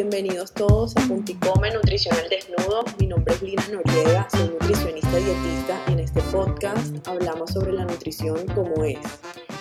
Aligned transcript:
bienvenidos 0.00 0.54
todos 0.54 0.96
a 0.96 1.00
Punticome 1.08 1.70
Nutricional 1.74 2.26
Desnudo. 2.30 2.84
Mi 2.98 3.06
nombre 3.06 3.34
es 3.34 3.42
Lina 3.42 3.68
Noriega, 3.70 4.26
soy 4.30 4.48
nutricionista 4.48 5.14
dietista 5.14 5.78
y 5.88 5.92
en 5.92 6.00
este 6.00 6.22
podcast 6.32 7.06
hablamos 7.06 7.50
sobre 7.50 7.74
la 7.74 7.84
nutrición 7.84 8.46
como 8.54 8.82
es 8.82 8.98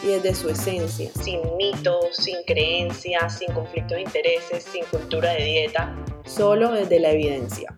y 0.02 0.08
desde 0.08 0.34
su 0.34 0.48
esencia, 0.48 1.12
sin 1.22 1.42
mitos, 1.58 2.16
sin 2.16 2.38
creencias, 2.48 3.40
sin 3.40 3.52
conflictos 3.52 3.98
de 3.98 4.04
intereses, 4.04 4.64
sin 4.64 4.86
cultura 4.86 5.34
de 5.34 5.44
dieta, 5.44 5.94
solo 6.24 6.72
desde 6.72 7.02
la 7.02 7.12
evidencia. 7.12 7.76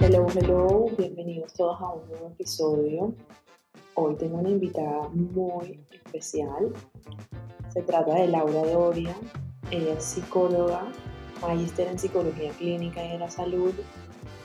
Hello, 0.00 0.26
hello, 0.34 0.86
bienvenidos 0.98 1.52
todos 1.54 1.80
a 1.80 1.92
un 1.92 2.08
nuevo 2.08 2.32
episodio. 2.32 3.14
Hoy 3.94 4.16
tengo 4.16 4.38
una 4.38 4.50
invitada 4.50 5.08
muy 5.08 5.78
especial. 5.92 6.72
Se 7.72 7.80
trata 7.82 8.14
de 8.14 8.26
Laura 8.26 8.72
Doria. 8.72 9.14
Ella 9.72 9.94
es 9.94 10.04
psicóloga, 10.04 10.92
magíster 11.42 11.88
en 11.88 11.98
psicología 11.98 12.52
clínica 12.52 13.04
y 13.04 13.12
de 13.12 13.18
la 13.18 13.28
salud. 13.28 13.74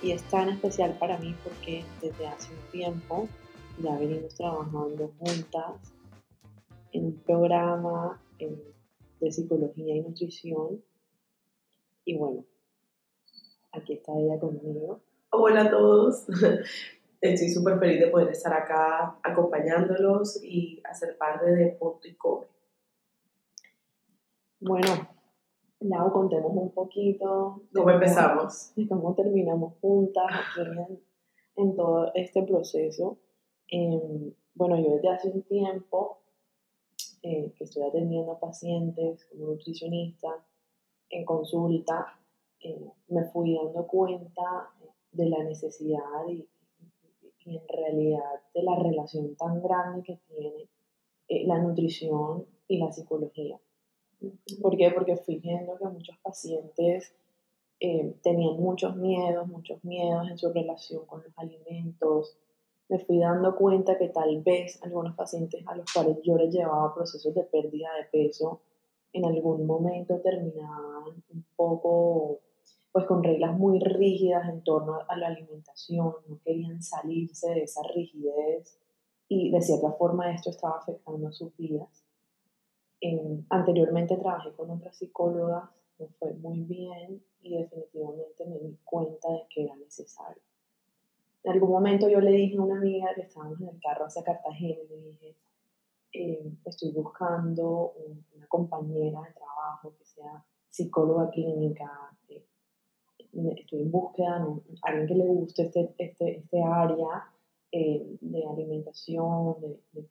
Y 0.01 0.13
es 0.13 0.23
tan 0.23 0.49
especial 0.49 0.97
para 0.97 1.19
mí 1.19 1.35
porque 1.43 1.85
desde 2.01 2.27
hace 2.27 2.51
un 2.51 2.71
tiempo 2.71 3.27
ya 3.77 3.95
venimos 3.99 4.33
trabajando 4.33 5.13
juntas 5.19 5.93
en 6.91 7.05
un 7.05 7.17
programa 7.19 8.19
de 9.19 9.31
psicología 9.31 9.95
y 9.95 10.01
nutrición. 10.01 10.83
Y 12.03 12.17
bueno, 12.17 12.43
aquí 13.73 13.93
está 13.93 14.13
ella 14.17 14.39
conmigo. 14.39 15.01
Hola 15.29 15.65
a 15.65 15.69
todos. 15.69 16.25
Estoy 17.21 17.49
súper 17.49 17.77
feliz 17.77 17.99
de 17.99 18.07
poder 18.07 18.29
estar 18.29 18.53
acá 18.53 19.19
acompañándolos 19.21 20.43
y 20.43 20.81
hacer 20.83 21.15
parte 21.19 21.45
de 21.51 21.67
Punto 21.73 22.07
y 22.07 22.15
Come. 22.15 22.47
Bueno, 24.59 25.07
Lau, 25.81 26.11
contemos 26.11 26.51
un 26.53 26.71
poquito. 26.71 27.63
¿Cómo 27.73 27.89
empezamos? 27.89 28.71
Y 28.75 28.87
cómo 28.87 29.15
terminamos 29.15 29.73
juntas 29.81 30.29
en, 31.55 31.75
todo 31.75 32.11
este 32.13 32.43
proceso. 32.43 33.17
Em, 33.67 34.33
bueno, 34.53 34.77
yo 34.77 34.95
desde 34.95 35.09
hace 35.09 35.29
un 35.29 35.41
tiempo 35.43 36.19
eh, 37.23 37.51
que 37.57 37.63
estoy 37.63 37.83
atendiendo 37.83 38.37
pacientes 38.39 39.25
como 39.25 39.47
nutricionista 39.47 40.29
en 41.09 41.25
consulta, 41.25 42.19
eh, 42.59 42.91
me 43.07 43.25
fui 43.25 43.55
dando 43.55 43.87
cuenta 43.87 44.69
de 45.11 45.29
la 45.29 45.43
necesidad 45.43 46.27
y, 46.29 46.47
y 47.45 47.57
en 47.57 47.67
realidad 47.67 48.41
de 48.53 48.63
la 48.63 48.75
relación 48.75 49.35
tan 49.35 49.61
grande 49.61 50.03
que 50.03 50.19
tiene 50.27 50.69
eh, 51.27 51.47
la 51.47 51.57
nutrición 51.57 52.45
y 52.67 52.77
la 52.77 52.91
psicología. 52.91 53.59
¿Por 54.61 54.77
qué? 54.77 54.91
Porque 54.91 55.15
fui 55.15 55.37
viendo 55.37 55.77
que 55.77 55.85
muchos 55.85 56.17
pacientes 56.19 57.13
eh, 57.79 58.15
tenían 58.21 58.57
muchos 58.57 58.95
miedos, 58.95 59.47
muchos 59.47 59.83
miedos 59.83 60.29
en 60.29 60.37
su 60.37 60.51
relación 60.53 61.05
con 61.05 61.23
los 61.23 61.33
alimentos. 61.37 62.37
Me 62.89 62.99
fui 62.99 63.19
dando 63.19 63.55
cuenta 63.55 63.97
que 63.97 64.09
tal 64.09 64.41
vez 64.41 64.81
algunos 64.83 65.15
pacientes 65.15 65.65
a 65.65 65.75
los 65.75 65.91
cuales 65.91 66.17
yo 66.23 66.35
les 66.37 66.53
llevaba 66.53 66.93
procesos 66.93 67.33
de 67.33 67.43
pérdida 67.43 67.89
de 67.95 68.05
peso, 68.05 68.61
en 69.13 69.25
algún 69.25 69.65
momento 69.65 70.19
terminaban 70.21 71.23
un 71.33 71.45
poco 71.55 72.39
pues 72.91 73.05
con 73.05 73.23
reglas 73.23 73.57
muy 73.57 73.79
rígidas 73.79 74.49
en 74.49 74.63
torno 74.63 74.99
a 75.07 75.15
la 75.15 75.27
alimentación, 75.27 76.13
no 76.27 76.39
querían 76.43 76.83
salirse 76.83 77.49
de 77.51 77.63
esa 77.63 77.81
rigidez 77.83 78.77
y 79.29 79.49
de 79.49 79.61
cierta 79.61 79.93
forma 79.93 80.31
esto 80.31 80.49
estaba 80.49 80.77
afectando 80.77 81.29
a 81.29 81.31
sus 81.31 81.55
vidas. 81.55 82.03
Anteriormente 83.49 84.17
trabajé 84.17 84.51
con 84.53 84.69
otras 84.69 84.95
psicólogas, 84.95 85.69
me 85.97 86.07
fue 86.19 86.33
muy 86.33 86.61
bien 86.61 87.23
y 87.41 87.57
definitivamente 87.57 88.45
me 88.45 88.59
di 88.59 88.77
cuenta 88.83 89.29
de 89.31 89.45
que 89.49 89.63
era 89.65 89.75
necesario. 89.75 90.41
En 91.43 91.53
algún 91.53 91.71
momento 91.71 92.07
yo 92.07 92.19
le 92.19 92.31
dije 92.31 92.57
a 92.57 92.61
una 92.61 92.77
amiga 92.77 93.13
que 93.15 93.21
estábamos 93.21 93.59
en 93.61 93.69
el 93.69 93.79
carro 93.79 94.05
hacia 94.05 94.23
Cartagena 94.23 94.83
le 94.89 94.97
dije, 94.97 95.35
eh, 96.13 96.53
estoy 96.65 96.91
buscando 96.91 97.93
una 98.35 98.47
compañera 98.47 99.21
de 99.21 99.33
trabajo 99.33 99.93
que 99.97 100.05
sea 100.05 100.45
psicóloga 100.69 101.29
clínica, 101.31 101.89
eh, 102.29 102.45
estoy 103.57 103.81
en 103.81 103.91
búsqueda 103.91 104.45
alguien 104.83 105.07
que 105.07 105.15
le 105.15 105.25
guste 105.25 105.63
este, 105.63 105.93
este, 105.97 106.37
este 106.37 106.61
área 106.61 107.31
eh, 107.71 108.17
de 108.19 108.45
alimentación, 108.45 109.55
de, 109.93 110.07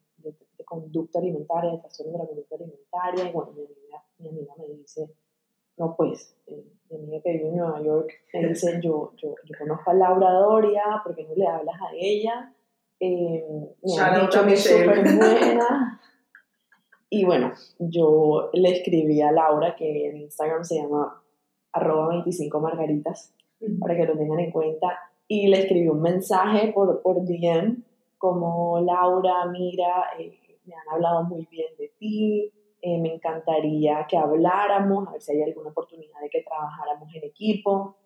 conducta 0.64 1.19
alimentaria, 1.19 1.72
de 1.72 1.78
trastorno 1.78 2.12
de 2.12 2.19
la 2.19 2.26
conducta 2.26 2.54
alimentaria. 2.56 3.28
Y 3.28 3.32
bueno, 3.32 3.53
mi 3.53 3.64
amiga, 3.64 4.04
mi 4.19 4.28
amiga 4.28 4.54
me 4.58 4.75
dice, 4.75 5.10
no 5.76 5.94
pues, 5.97 6.36
eh, 6.47 6.64
mi 6.91 6.97
amiga 6.97 7.22
que 7.22 7.32
vive 7.32 7.48
en 7.48 7.56
Nueva 7.56 7.82
York 7.82 8.10
me 8.32 8.48
dice, 8.48 8.81
yo, 8.82 9.12
yo, 9.16 9.34
yo 9.44 9.58
conozco 9.58 9.91
a 9.91 9.94
Laura 9.94 10.31
Doria, 10.32 10.84
¿por 11.03 11.14
qué 11.14 11.25
no 11.25 11.34
le 11.34 11.47
hablas 11.47 11.76
a 11.81 11.91
ella? 11.94 12.54
Eh, 13.00 13.44
me 13.82 14.00
ha 14.00 14.20
dicho 14.20 14.44
que 14.44 14.53
es 14.53 14.62
súper 14.62 15.03
buena. 15.16 16.00
Y 17.08 17.25
bueno, 17.25 17.52
yo 17.78 18.50
le 18.52 18.70
escribí 18.70 19.20
a 19.20 19.32
Laura, 19.32 19.75
que 19.75 20.08
en 20.08 20.19
Instagram 20.19 20.62
se 20.62 20.76
llama 20.76 21.20
arroba 21.72 22.08
25 22.08 22.60
margaritas, 22.60 23.34
para 23.81 23.97
que 23.97 24.06
lo 24.06 24.16
tengan 24.16 24.38
en 24.38 24.52
cuenta. 24.52 24.98
Y 25.26 25.48
le 25.48 25.60
escribí 25.60 25.88
un 25.88 26.02
mensaje 26.02 26.72
por, 26.72 27.02
por 27.02 27.25
DM, 27.25 27.82
como 28.20 28.78
Laura, 28.82 29.47
mira, 29.47 30.10
eh, 30.19 30.38
me 30.66 30.75
han 30.75 30.94
hablado 30.94 31.25
muy 31.25 31.48
bien 31.50 31.69
de 31.78 31.91
ti, 31.98 32.53
eh, 32.82 33.00
me 33.00 33.14
encantaría 33.14 34.06
que 34.06 34.19
habláramos, 34.19 35.08
a 35.08 35.12
ver 35.12 35.22
si 35.22 35.32
hay 35.32 35.42
alguna 35.42 35.70
oportunidad 35.70 36.20
de 36.20 36.28
que 36.28 36.42
trabajáramos 36.42 37.08
en 37.14 37.25
equipo. 37.25 37.97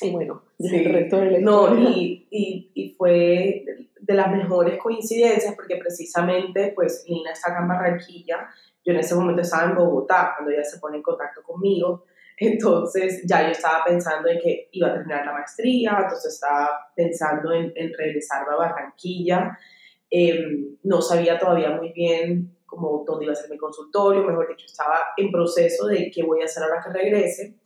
Y 0.00 0.10
bueno, 0.10 0.42
el 0.58 0.84
resto 0.86 1.18
del 1.18 1.44
No, 1.44 1.78
y, 1.78 2.26
y, 2.30 2.70
y, 2.74 2.94
fue 2.94 3.62
de 4.00 4.14
las 4.14 4.32
mejores 4.34 4.82
coincidencias 4.82 5.54
porque 5.54 5.76
precisamente, 5.76 6.72
pues, 6.74 7.04
Lina 7.06 7.32
está 7.32 7.52
acá 7.52 7.60
en 7.60 7.68
Barranquilla, 7.68 8.48
yo 8.82 8.94
en 8.94 9.00
ese 9.00 9.14
momento 9.14 9.42
estaba 9.42 9.68
en 9.68 9.76
Bogotá, 9.76 10.32
cuando 10.34 10.50
ella 10.50 10.64
se 10.64 10.78
pone 10.78 10.96
en 10.96 11.02
contacto 11.02 11.42
conmigo, 11.42 12.04
entonces 12.40 13.22
ya 13.26 13.42
yo 13.42 13.50
estaba 13.50 13.84
pensando 13.84 14.28
en 14.28 14.38
que 14.38 14.68
iba 14.72 14.88
a 14.88 14.94
terminar 14.94 15.26
la 15.26 15.32
maestría, 15.32 15.98
entonces 16.02 16.34
estaba 16.34 16.68
pensando 16.94 17.52
en, 17.52 17.72
en 17.74 17.92
regresar 17.96 18.46
a 18.48 18.56
Barranquilla. 18.56 19.58
Em, 20.10 20.76
no 20.84 21.02
sabía 21.02 21.38
todavía 21.38 21.70
muy 21.70 21.92
bien 21.92 22.56
cómo 22.64 23.04
dónde 23.06 23.24
iba 23.24 23.32
a 23.32 23.36
ser 23.36 23.50
mi 23.50 23.58
consultorio, 23.58 24.22
mejor 24.22 24.48
dicho, 24.48 24.66
estaba 24.66 24.98
en 25.16 25.32
proceso 25.32 25.86
de 25.86 26.10
qué 26.14 26.22
voy 26.22 26.42
a 26.42 26.44
hacer 26.44 26.62
ahora 26.62 26.82
que 26.82 26.92
regrese. 26.92 27.58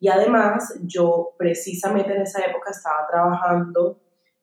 Y 0.00 0.08
además, 0.08 0.78
yo 0.84 1.34
precisamente 1.38 2.14
en 2.14 2.22
esa 2.22 2.44
época 2.44 2.70
estaba 2.70 3.06
trabajando, 3.10 4.00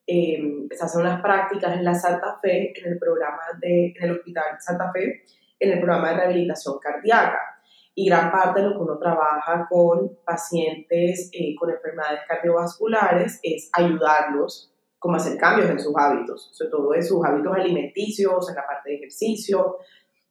eh, 0.07 0.68
haciendo 0.72 1.09
unas 1.09 1.22
prácticas 1.22 1.78
en 1.78 1.85
la 1.85 1.94
Santa 1.94 2.40
Fe, 2.41 2.74
en 2.78 2.94
el 2.94 3.00
programa 3.00 3.41
de, 3.62 3.94
en 3.95 4.03
el 4.03 4.12
Hospital 4.18 4.44
Santa 4.59 4.91
Fe, 4.91 5.24
en 5.59 5.72
el 5.72 5.79
programa 5.79 6.09
de 6.09 6.18
rehabilitación 6.18 6.79
cardíaca 6.79 7.54
y 7.95 8.09
gran 8.09 8.29
parte 8.29 8.61
de 8.61 8.67
lo 8.67 8.73
que 8.73 8.83
uno 8.83 8.97
trabaja 8.97 9.67
con 9.69 10.17
pacientes 10.25 11.29
eh, 11.31 11.56
con 11.57 11.69
enfermedades 11.69 12.22
cardiovasculares 12.28 13.39
es 13.41 13.69
ayudarlos 13.72 14.72
como 15.00 15.16
hacer 15.16 15.38
cambios 15.38 15.69
en 15.69 15.79
sus 15.79 15.94
hábitos, 15.95 16.50
sobre 16.51 16.72
todo 16.72 16.94
en 16.94 17.03
sus 17.03 17.23
hábitos 17.23 17.56
alimenticios, 17.56 18.50
en 18.50 18.56
la 18.56 18.66
parte 18.67 18.89
de 18.89 18.95
ejercicio. 18.97 19.78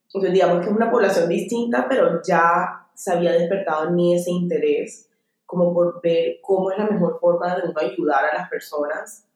Entonces, 0.07 0.33
digamos 0.33 0.59
que 0.59 0.67
es 0.67 0.77
una 0.77 0.91
población 0.91 1.29
distinta, 1.29 1.87
pero 1.89 2.21
ya 2.23 2.87
se 2.93 3.13
había 3.13 3.33
despertado 3.33 3.89
en 3.89 3.95
mí 3.95 4.15
ese 4.15 4.31
interés 4.31 5.09
como 5.47 5.73
por 5.73 6.01
ver 6.03 6.39
cómo 6.43 6.71
es 6.71 6.79
la 6.79 6.87
mejor 6.87 7.19
forma 7.21 7.55
de 7.57 7.69
uno 7.69 7.81
ayudar 7.81 8.25
a 8.25 8.35
las 8.35 8.49
personas 8.51 9.27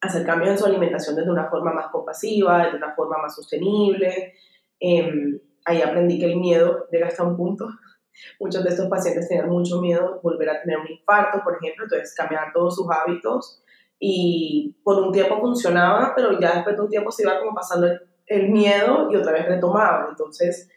a 0.00 0.06
hacer 0.06 0.24
cambios 0.24 0.50
en 0.50 0.58
su 0.58 0.66
alimentación 0.66 1.16
desde 1.16 1.30
una 1.30 1.48
forma 1.48 1.72
más 1.72 1.86
compasiva, 1.88 2.64
desde 2.64 2.76
una 2.76 2.94
forma 2.94 3.18
más 3.18 3.34
sostenible. 3.34 4.34
Eh, 4.78 5.40
ahí 5.66 5.82
aprendí 5.82 6.18
que 6.18 6.26
el 6.26 6.36
miedo 6.36 6.86
llega 6.90 7.08
hasta 7.08 7.24
un 7.24 7.36
punto. 7.36 7.66
Muchos 8.40 8.64
de 8.64 8.70
estos 8.70 8.88
pacientes 8.88 9.28
tenían 9.28 9.50
mucho 9.50 9.80
miedo 9.82 10.14
de 10.14 10.20
volver 10.22 10.48
a 10.48 10.62
tener 10.62 10.78
un 10.78 10.90
infarto, 10.90 11.42
por 11.44 11.56
ejemplo, 11.56 11.84
entonces 11.84 12.14
cambiaban 12.14 12.50
todos 12.52 12.74
sus 12.74 12.86
hábitos 12.90 13.62
y 13.98 14.74
por 14.82 15.02
un 15.02 15.12
tiempo 15.12 15.38
funcionaba, 15.38 16.14
pero 16.16 16.40
ya 16.40 16.54
después 16.54 16.76
de 16.76 16.82
un 16.82 16.88
tiempo 16.88 17.10
se 17.10 17.24
iba 17.24 17.38
como 17.38 17.54
pasando 17.54 17.86
el, 18.26 18.48
miedo 18.48 19.10
y 19.10 19.16
otra 19.16 19.32
vez 19.32 19.46
retomaban. 19.46 20.06
Entonces, 20.10 20.70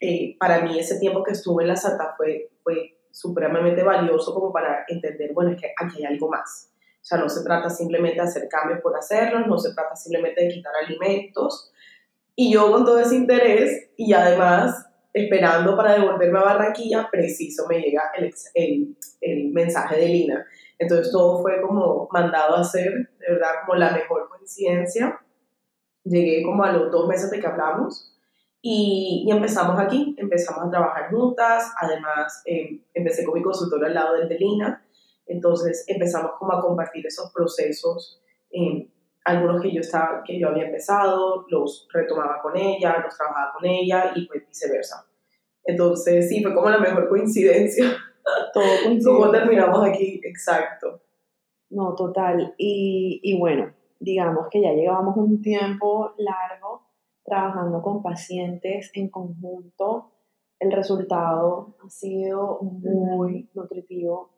eh, 0.00 0.36
para 0.38 0.62
mí 0.62 0.78
ese 0.78 0.98
tiempo 0.98 1.22
que 1.22 1.32
estuve 1.32 1.64
en 1.64 1.68
la 1.68 1.76
Santa 1.76 2.14
fue, 2.16 2.50
fue 2.62 2.98
supremamente 3.10 3.82
valioso 3.82 4.32
como 4.32 4.50
para 4.50 4.84
entender, 4.88 5.32
bueno, 5.34 5.50
es 5.50 5.60
que 5.60 5.72
aquí 5.76 5.98
hay 5.98 6.14
algo 6.14 6.30
más. 6.30 6.72
O 7.00 7.04
sea, 7.04 7.18
no 7.18 7.28
se 7.28 7.42
trata 7.42 7.70
simplemente 7.70 8.16
de 8.16 8.26
hacer 8.26 8.48
cambios 8.48 8.80
por 8.80 8.96
hacerlos, 8.96 9.46
no 9.46 9.58
se 9.58 9.74
trata 9.74 9.94
simplemente 9.94 10.42
de 10.42 10.48
quitar 10.48 10.72
alimentos, 10.84 11.72
y 12.40 12.52
yo 12.52 12.70
con 12.70 12.84
todo 12.84 13.00
ese 13.00 13.16
interés 13.16 13.90
y 13.96 14.12
además 14.12 14.86
esperando 15.12 15.76
para 15.76 15.94
devolverme 15.94 16.38
a 16.38 16.44
Barranquilla, 16.44 17.08
preciso 17.10 17.66
me 17.68 17.80
llega 17.80 18.12
el, 18.16 18.32
el, 18.54 18.96
el 19.20 19.48
mensaje 19.48 19.96
de 19.96 20.06
Lina. 20.06 20.46
Entonces 20.78 21.10
todo 21.10 21.42
fue 21.42 21.60
como 21.60 22.08
mandado 22.12 22.54
a 22.54 22.60
hacer, 22.60 22.92
de 23.18 23.26
verdad, 23.28 23.48
como 23.66 23.76
la 23.76 23.90
mejor 23.90 24.28
coincidencia. 24.28 25.20
Llegué 26.04 26.44
como 26.44 26.62
a 26.62 26.70
los 26.70 26.92
dos 26.92 27.08
meses 27.08 27.28
de 27.32 27.40
que 27.40 27.46
hablamos 27.48 28.16
Y, 28.62 29.24
y, 29.26 29.32
empezamos 29.32 29.80
aquí, 29.80 30.14
empezamos 30.16 30.68
a 30.68 30.70
trabajar 30.70 31.10
juntas, 31.10 31.72
además 31.80 32.42
eh, 32.46 32.84
empecé 32.94 33.24
con 33.24 33.34
mi 33.34 33.42
consultor 33.42 33.84
al 33.84 33.94
lado 33.94 34.14
del 34.14 34.28
de 34.28 34.38
Lina, 34.38 34.86
entonces 35.26 35.84
empezamos 35.88 36.32
como 36.38 36.52
a 36.52 36.60
compartir 36.60 37.04
esos 37.04 37.32
procesos, 37.32 38.22
eh, 38.52 38.87
algunos 39.28 39.60
que 39.62 39.72
yo, 39.72 39.80
estaba, 39.80 40.22
que 40.24 40.38
yo 40.38 40.48
había 40.48 40.64
empezado, 40.64 41.44
los 41.48 41.86
retomaba 41.92 42.40
con 42.40 42.56
ella, 42.56 42.98
los 43.04 43.16
trabajaba 43.16 43.52
con 43.52 43.66
ella 43.66 44.12
y 44.14 44.26
pues 44.26 44.46
viceversa. 44.46 45.06
Entonces 45.64 46.28
sí, 46.28 46.42
fue 46.42 46.54
como 46.54 46.70
la 46.70 46.78
mejor 46.78 47.08
coincidencia. 47.08 47.84
Todo 48.54 48.64
¿Cómo 49.04 49.30
terminamos 49.30 49.86
aquí? 49.86 50.20
Exacto. 50.24 51.02
No, 51.70 51.94
total. 51.94 52.54
Y, 52.56 53.20
y 53.22 53.38
bueno, 53.38 53.74
digamos 54.00 54.48
que 54.50 54.62
ya 54.62 54.72
llevábamos 54.72 55.16
un 55.16 55.42
tiempo 55.42 56.14
largo 56.16 56.86
trabajando 57.22 57.82
con 57.82 58.02
pacientes 58.02 58.90
en 58.94 59.10
conjunto. 59.10 60.12
El 60.58 60.72
resultado 60.72 61.76
ha 61.84 61.90
sido 61.90 62.60
muy 62.62 63.50
nutritivo. 63.52 64.30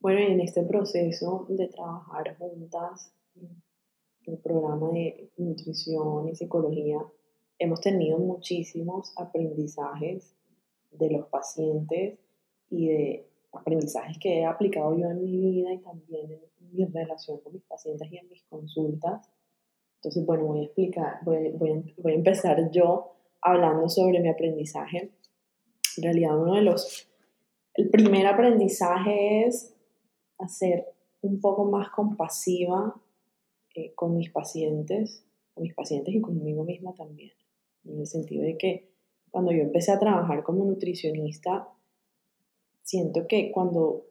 Bueno, 0.00 0.20
en 0.20 0.40
este 0.40 0.62
proceso 0.62 1.44
de 1.50 1.68
trabajar 1.68 2.36
juntas, 2.38 3.12
el 3.34 4.38
programa 4.38 4.90
de 4.90 5.30
nutrición 5.36 6.28
y 6.28 6.34
psicología, 6.34 6.98
hemos 7.58 7.80
tenido 7.80 8.18
muchísimos 8.18 9.12
aprendizajes 9.16 10.34
de 10.90 11.10
los 11.10 11.26
pacientes 11.28 12.18
y 12.70 12.88
de 12.88 13.30
aprendizajes 13.52 14.18
que 14.18 14.40
he 14.40 14.44
aplicado 14.44 14.96
yo 14.96 15.10
en 15.10 15.22
mi 15.22 15.36
vida 15.36 15.72
y 15.72 15.78
también 15.78 16.32
en 16.32 16.72
mi 16.72 16.84
relación 16.86 17.40
con 17.40 17.52
mis 17.52 17.62
pacientes 17.64 18.10
y 18.10 18.18
en 18.18 18.28
mis 18.28 18.42
consultas. 18.44 19.28
Entonces, 19.96 20.24
bueno, 20.24 20.44
voy 20.44 20.60
a 20.60 20.64
explicar, 20.64 21.18
voy, 21.24 21.50
voy, 21.52 21.94
voy 21.98 22.12
a 22.12 22.14
empezar 22.14 22.70
yo 22.70 23.12
hablando 23.42 23.88
sobre 23.88 24.20
mi 24.20 24.28
aprendizaje. 24.28 25.10
En 25.96 26.02
realidad, 26.02 26.40
uno 26.40 26.54
de 26.54 26.62
los, 26.62 27.08
el 27.74 27.90
primer 27.90 28.26
aprendizaje 28.26 29.46
es 29.46 29.74
hacer 30.38 30.86
un 31.20 31.40
poco 31.40 31.64
más 31.64 31.90
compasiva 31.90 32.94
eh, 33.80 33.92
con 33.94 34.16
mis 34.16 34.30
pacientes, 34.30 35.24
con 35.54 35.62
mis 35.62 35.74
pacientes 35.74 36.14
y 36.14 36.20
conmigo 36.20 36.64
misma 36.64 36.94
también. 36.94 37.32
En 37.84 38.00
el 38.00 38.06
sentido 38.06 38.42
de 38.42 38.56
que 38.56 38.90
cuando 39.30 39.52
yo 39.52 39.62
empecé 39.62 39.92
a 39.92 39.98
trabajar 39.98 40.42
como 40.42 40.64
nutricionista, 40.64 41.68
siento 42.82 43.26
que 43.26 43.50
cuando, 43.52 44.06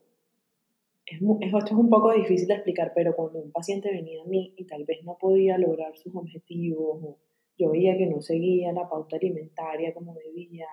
es, 1.06 1.20
esto 1.40 1.64
es 1.66 1.72
un 1.72 1.90
poco 1.90 2.12
difícil 2.12 2.48
de 2.48 2.54
explicar, 2.54 2.92
pero 2.94 3.14
cuando 3.14 3.38
un 3.38 3.52
paciente 3.52 3.90
venía 3.90 4.22
a 4.22 4.26
mí 4.26 4.54
y 4.56 4.64
tal 4.64 4.84
vez 4.84 5.04
no 5.04 5.18
podía 5.18 5.58
lograr 5.58 5.96
sus 5.96 6.14
objetivos, 6.14 7.02
o 7.02 7.18
yo 7.58 7.70
veía 7.70 7.96
que 7.96 8.06
no 8.06 8.22
seguía 8.22 8.72
la 8.72 8.88
pauta 8.88 9.16
alimentaria 9.16 9.92
como 9.92 10.14
debía, 10.14 10.66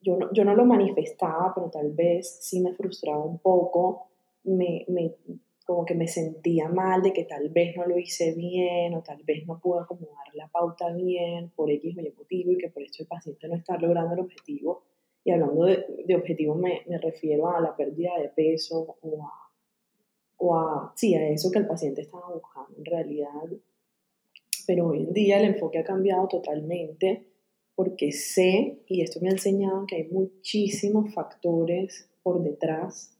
yo 0.00 0.16
no, 0.16 0.32
yo 0.32 0.44
no 0.44 0.54
lo 0.54 0.64
manifestaba, 0.64 1.52
pero 1.54 1.70
tal 1.70 1.92
vez 1.92 2.38
sí 2.40 2.60
me 2.60 2.72
frustraba 2.74 3.24
un 3.24 3.38
poco, 3.38 4.08
me, 4.44 4.86
como 5.68 5.84
que 5.84 5.94
me 5.94 6.08
sentía 6.08 6.66
mal 6.66 7.02
de 7.02 7.12
que 7.12 7.24
tal 7.24 7.50
vez 7.50 7.76
no 7.76 7.84
lo 7.84 7.98
hice 7.98 8.32
bien 8.32 8.94
o 8.94 9.02
tal 9.02 9.22
vez 9.22 9.46
no 9.46 9.60
pude 9.60 9.82
acomodar 9.82 10.26
la 10.32 10.48
pauta 10.48 10.90
bien 10.94 11.50
por 11.54 11.70
X 11.70 11.94
o 11.94 12.00
Y 12.00 12.10
motivo 12.16 12.52
y 12.52 12.56
que 12.56 12.70
por 12.70 12.82
eso 12.82 13.02
el 13.02 13.06
paciente 13.06 13.46
no 13.48 13.54
está 13.54 13.76
logrando 13.76 14.14
el 14.14 14.20
objetivo. 14.20 14.84
Y 15.24 15.30
hablando 15.30 15.66
de, 15.66 15.84
de 16.06 16.16
objetivos 16.16 16.56
me, 16.56 16.84
me, 16.86 16.96
refiero 16.96 17.50
a 17.50 17.60
la 17.60 17.76
pérdida 17.76 18.12
de 18.18 18.30
peso 18.30 18.96
o 19.02 19.22
a, 19.22 19.30
o 20.38 20.56
a, 20.56 20.94
sí, 20.96 21.14
a 21.14 21.28
eso 21.28 21.50
que 21.50 21.58
el 21.58 21.66
paciente 21.66 22.00
estaba 22.00 22.32
buscando 22.32 22.74
en 22.78 22.86
realidad. 22.86 23.42
Pero 24.66 24.86
hoy 24.86 25.00
en 25.00 25.12
día 25.12 25.38
el 25.38 25.52
enfoque 25.52 25.80
ha 25.80 25.84
cambiado 25.84 26.28
totalmente 26.28 27.26
porque 27.74 28.12
sé, 28.12 28.78
y 28.86 29.02
esto 29.02 29.20
me 29.20 29.28
ha 29.28 29.32
enseñado 29.32 29.86
que 29.86 29.96
hay 29.96 30.08
muchísimos 30.08 31.12
factores 31.12 32.08
por 32.22 32.42
detrás 32.42 33.17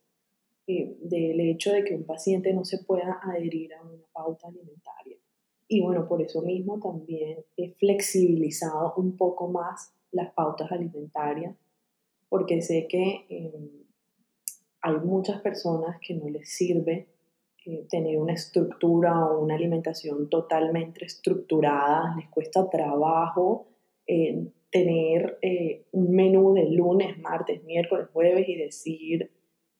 eh, 0.70 0.98
del 1.00 1.40
hecho 1.40 1.72
de 1.72 1.82
que 1.82 1.94
un 1.94 2.04
paciente 2.04 2.52
no 2.52 2.62
se 2.62 2.84
pueda 2.84 3.18
adherir 3.22 3.72
a 3.72 3.82
una 3.82 4.04
pauta 4.12 4.48
alimentaria. 4.48 5.16
Y 5.66 5.80
bueno, 5.80 6.06
por 6.06 6.20
eso 6.20 6.42
mismo 6.42 6.78
también 6.78 7.38
he 7.56 7.72
flexibilizado 7.72 8.92
un 8.98 9.16
poco 9.16 9.48
más 9.48 9.94
las 10.10 10.30
pautas 10.34 10.70
alimentarias 10.70 11.56
porque 12.28 12.60
sé 12.60 12.86
que 12.86 13.24
em, 13.30 13.86
hay 14.82 14.96
muchas 14.96 15.40
personas 15.40 15.96
que 16.06 16.12
no 16.12 16.28
les 16.28 16.54
sirve 16.54 17.08
eh, 17.64 17.86
tener 17.88 18.18
una 18.18 18.34
estructura 18.34 19.24
o 19.24 19.42
una 19.42 19.54
alimentación 19.54 20.28
totalmente 20.28 21.06
estructurada, 21.06 22.14
les 22.16 22.28
cuesta 22.28 22.68
trabajo 22.68 23.68
eh, 24.06 24.52
tener 24.70 25.38
un 25.92 26.10
menú 26.10 26.52
de 26.52 26.68
lunes, 26.68 27.18
martes, 27.20 27.64
miércoles, 27.64 28.08
jueves 28.12 28.46
y 28.46 28.56
decir 28.56 29.30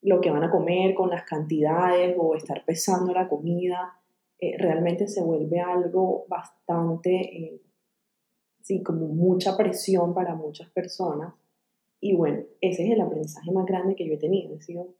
lo 0.02 0.20
que 0.20 0.30
van 0.30 0.44
a 0.44 0.50
comer 0.50 0.94
con 0.94 1.10
las 1.10 1.24
cantidades 1.24 2.16
o 2.18 2.34
estar 2.34 2.64
pesando 2.64 3.12
la 3.12 3.28
comida, 3.28 3.94
realmente 4.58 5.08
se 5.08 5.22
vuelve 5.22 5.60
algo 5.60 6.24
bastante, 6.28 7.60
sí, 8.62 8.82
como 8.82 9.08
mucha 9.08 9.56
presión 9.56 10.14
para 10.14 10.34
muchas 10.34 10.70
personas 10.70 11.34
y 12.00 12.14
bueno, 12.14 12.42
ese 12.60 12.84
es 12.84 12.90
el 12.92 13.00
aprendizaje 13.00 13.50
más 13.50 13.66
grande 13.66 13.96
que 13.96 14.06
yo 14.06 14.14
he 14.14 14.18
tenido. 14.18 14.54
He 14.54 14.62
sido, 14.62 14.94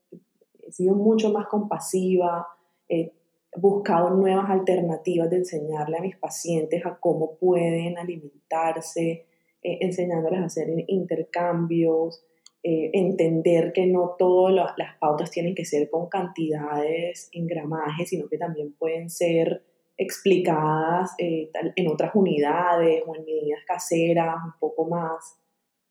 he 0.66 0.72
sido 0.72 0.94
mucho 0.94 1.32
más 1.32 1.46
compasiva, 1.46 2.46
he 2.88 3.12
buscado 3.56 4.10
nuevas 4.10 4.50
alternativas 4.50 5.30
de 5.30 5.36
enseñarle 5.36 5.98
a 5.98 6.02
mis 6.02 6.16
pacientes 6.16 6.84
a 6.84 6.98
cómo 6.98 7.36
pueden 7.36 7.98
alimentarse, 7.98 9.26
eh, 9.62 9.78
enseñándoles 9.80 10.40
a 10.40 10.44
hacer 10.46 10.68
intercambios, 10.88 12.24
eh, 12.62 12.90
entender 12.92 13.72
que 13.72 13.86
no 13.86 14.16
todas 14.18 14.74
las 14.76 14.96
pautas 14.98 15.30
tienen 15.30 15.54
que 15.54 15.64
ser 15.64 15.88
con 15.90 16.08
cantidades 16.08 17.28
en 17.32 17.46
gramajes, 17.46 18.08
sino 18.08 18.28
que 18.28 18.38
también 18.38 18.72
pueden 18.72 19.10
ser 19.10 19.62
explicadas 19.96 21.12
eh, 21.18 21.50
en 21.76 21.88
otras 21.88 22.14
unidades 22.14 23.02
o 23.06 23.16
en 23.16 23.24
medidas 23.24 23.60
caseras, 23.66 24.36
un 24.44 24.58
poco 24.58 24.86
más 24.86 25.38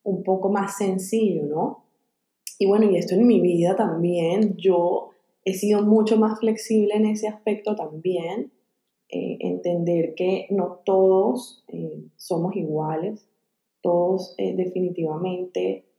un 0.08 0.24
poco 0.24 0.50
más 0.50 0.78
sencillo, 0.78 1.46
¿no? 1.46 1.84
Y 2.58 2.66
bueno, 2.66 2.90
y 2.90 2.96
esto 2.96 3.14
en 3.14 3.28
mi 3.28 3.42
vida 3.42 3.75
también, 3.75 4.56
yo 4.56 5.10
he 5.44 5.54
sido 5.54 5.84
mucho 5.84 6.18
más 6.18 6.40
flexible 6.40 6.96
en 6.96 7.06
ese 7.06 7.28
aspecto 7.28 7.75
también, 7.75 8.54
eh, 9.10 9.38
entender 9.42 10.16
que 10.16 10.48
no 10.50 10.80
todos 10.86 11.66
eh, 11.68 12.06
somos 12.16 12.56
iguales, 12.56 13.28
todos 13.81 14.33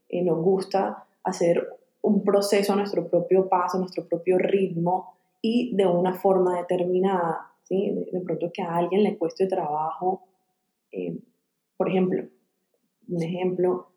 eh, 0.09 0.23
nos 0.23 0.43
gusta 0.43 1.07
hacer 1.23 1.69
un 2.03 2.23
proceso 2.23 2.73
a 2.73 2.77
nuestro 2.77 3.09
propio 3.09 3.49
paso, 3.49 3.77
a 3.77 3.81
nuestro 3.81 4.07
propio 4.07 4.39
ritmo 4.39 5.15
y 5.43 5.75
de 5.75 5.87
una 5.87 6.15
forma 6.15 6.57
determinada, 6.59 7.53
¿sí? 7.65 8.07
De, 8.13 8.21
pronto 8.21 8.51
que 8.53 8.63
a 8.63 8.77
alguien 8.77 9.03
le 9.03 9.17
cueste 9.17 9.47
trabajo, 9.47 10.23
por 11.77 11.89
ejemplo, 11.89 12.25
un 13.09 13.23
ejemplo, 13.23 13.89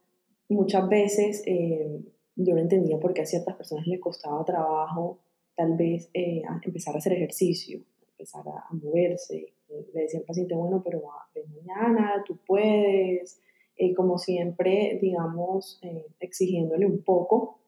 muchas 0.50 0.88
veces 0.88 1.44
eh, 1.46 2.00
yo 2.36 2.54
no 2.54 2.62
entendía 2.62 3.00
por 3.00 3.14
qué 3.14 3.22
a 3.22 3.26
ciertas 3.26 3.56
personas 3.56 3.88
les 3.88 4.00
costaba 4.00 4.44
trabajo 4.46 5.20
tal 5.56 5.76
vez 5.76 6.10
eh, 6.14 6.42
empezar 6.64 6.96
a 6.96 7.00
hacer 7.00 7.14
ejercicio, 7.14 7.82
empezar 8.12 8.44
a, 8.48 8.74
moverse. 8.74 9.54
Le 9.94 10.02
decía 10.02 10.20
al 10.20 10.26
paciente, 10.26 10.56
bueno, 10.56 10.82
pero 10.84 11.02
ven 11.34 11.46
mañana, 11.54 12.24
tú 12.26 12.38
puedes, 12.46 13.42
eh, 13.76 13.94
como 13.94 14.18
siempre, 14.18 15.00
digamos, 15.02 15.80
exigiéndole 16.20 16.86
un 16.86 17.04
poco. 17.04 17.60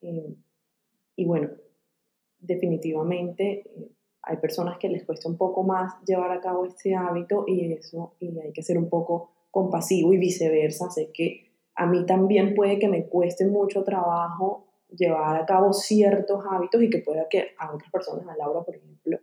y 0.00 1.24
bueno, 1.24 1.50
definitivamente 2.38 3.64
hay 4.22 4.36
personas 4.36 4.78
que 4.78 4.88
les 4.88 5.04
cuesta 5.04 5.28
un 5.28 5.36
poco 5.36 5.62
más 5.62 5.94
llevar 6.04 6.30
a 6.30 6.40
cabo 6.40 6.66
este 6.66 6.94
hábito 6.94 7.44
y 7.46 7.72
eso, 7.72 8.14
y 8.20 8.38
hay 8.38 8.52
que 8.52 8.62
ser 8.62 8.78
un 8.78 8.88
poco 8.88 9.30
compasivo 9.50 10.12
y 10.12 10.18
viceversa. 10.18 10.90
Sé 10.90 11.10
que 11.12 11.50
a 11.74 11.86
mí 11.86 12.04
también 12.06 12.54
puede 12.54 12.78
que 12.78 12.88
me 12.88 13.06
cueste 13.06 13.46
mucho 13.46 13.82
trabajo 13.84 14.66
llevar 14.90 15.36
a 15.36 15.46
cabo 15.46 15.72
ciertos 15.72 16.44
hábitos 16.50 16.82
y 16.82 16.90
que 16.90 16.98
pueda 16.98 17.28
que 17.28 17.48
a 17.58 17.72
otras 17.72 17.90
personas, 17.90 18.26
a 18.28 18.36
Laura, 18.36 18.62
por 18.62 18.76
ejemplo, 18.76 19.18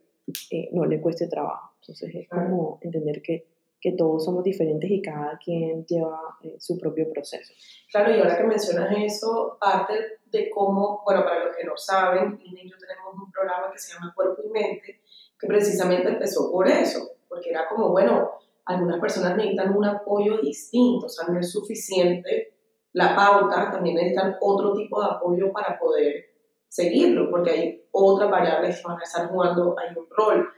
eh, 0.51 0.69
no 0.71 0.85
le 0.85 0.99
cueste 0.99 1.27
trabajo. 1.27 1.73
Entonces 1.81 2.15
es 2.15 2.29
como 2.29 2.79
entender 2.81 3.21
que, 3.21 3.45
que, 3.79 3.93
todos 3.97 4.25
somos 4.25 4.43
diferentes 4.43 4.89
y 4.89 5.01
cada 5.01 5.37
quien 5.37 5.85
lleva 5.85 6.19
eh, 6.41 6.57
su 6.59 6.77
propio 6.77 7.09
proceso. 7.11 7.53
Claro, 7.91 8.15
y 8.15 8.19
ahora 8.19 8.37
que 8.37 8.43
mencionas 8.43 8.93
eso, 8.97 9.57
parte 9.59 9.93
de 10.25 10.49
cómo, 10.49 11.01
bueno, 11.05 11.23
para 11.23 11.45
los 11.45 11.55
que 11.55 11.63
no 11.63 11.77
saben, 11.77 12.37
Lina 12.43 12.61
y 12.61 12.69
yo 12.69 12.77
tenemos 12.77 13.13
un 13.13 13.31
programa 13.31 13.71
que 13.71 13.79
se 13.79 13.93
llama 13.93 14.13
Cuerpo 14.15 14.41
y 14.43 14.49
Mente, 14.49 15.01
que 15.39 15.47
precisamente 15.47 16.09
empezó 16.09 16.51
por 16.51 16.67
eso, 16.67 17.11
porque 17.29 17.49
era 17.49 17.67
como, 17.69 17.89
bueno, 17.89 18.31
algunas 18.65 18.99
personas 18.99 19.37
necesitan 19.37 19.75
un 19.75 19.85
apoyo 19.85 20.39
distinto, 20.41 21.05
o 21.05 21.09
sea, 21.09 21.27
no 21.27 21.39
es 21.39 21.51
suficiente 21.51 22.53
la 22.93 23.15
pauta, 23.15 23.71
también 23.71 23.95
necesitan 23.95 24.35
otro 24.41 24.73
tipo 24.73 24.99
de 25.01 25.07
apoyo 25.11 25.51
para 25.51 25.77
poder 25.77 26.31
seguirlo, 26.67 27.29
porque 27.29 27.51
hay 27.51 27.87
otras 27.91 28.29
variables 28.29 28.77
que 28.77 28.87
van 28.87 28.99
a 28.99 29.03
estar 29.03 29.29
jugando 29.29 29.75
hay 29.77 29.95
un 29.95 30.07
rol, 30.09 30.49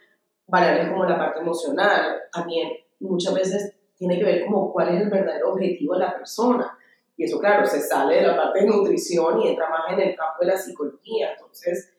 variables 0.47 0.89
como 0.89 1.05
la 1.05 1.17
parte 1.17 1.39
emocional, 1.41 2.21
también 2.31 2.69
muchas 3.05 3.33
veces 3.33 3.75
tiene 3.97 4.17
que 4.17 4.25
ver 4.25 4.45
como 4.45 4.71
cuál 4.71 4.95
es 4.95 5.01
el 5.01 5.09
verdadero 5.09 5.53
objetivo 5.53 5.93
de 5.93 5.99
la 5.99 6.15
persona. 6.15 6.77
Y 7.17 7.25
eso, 7.25 7.39
claro, 7.39 7.65
se 7.65 7.81
sale 7.81 8.15
de 8.15 8.21
la 8.21 8.37
parte 8.37 8.61
de 8.61 8.67
nutrición 8.67 9.41
y 9.41 9.49
entra 9.49 9.69
más 9.69 9.91
en 9.91 9.99
el 9.99 10.15
campo 10.15 10.37
de 10.39 10.47
la 10.47 10.57
psicología. 10.57 11.33
Entonces, 11.33 11.93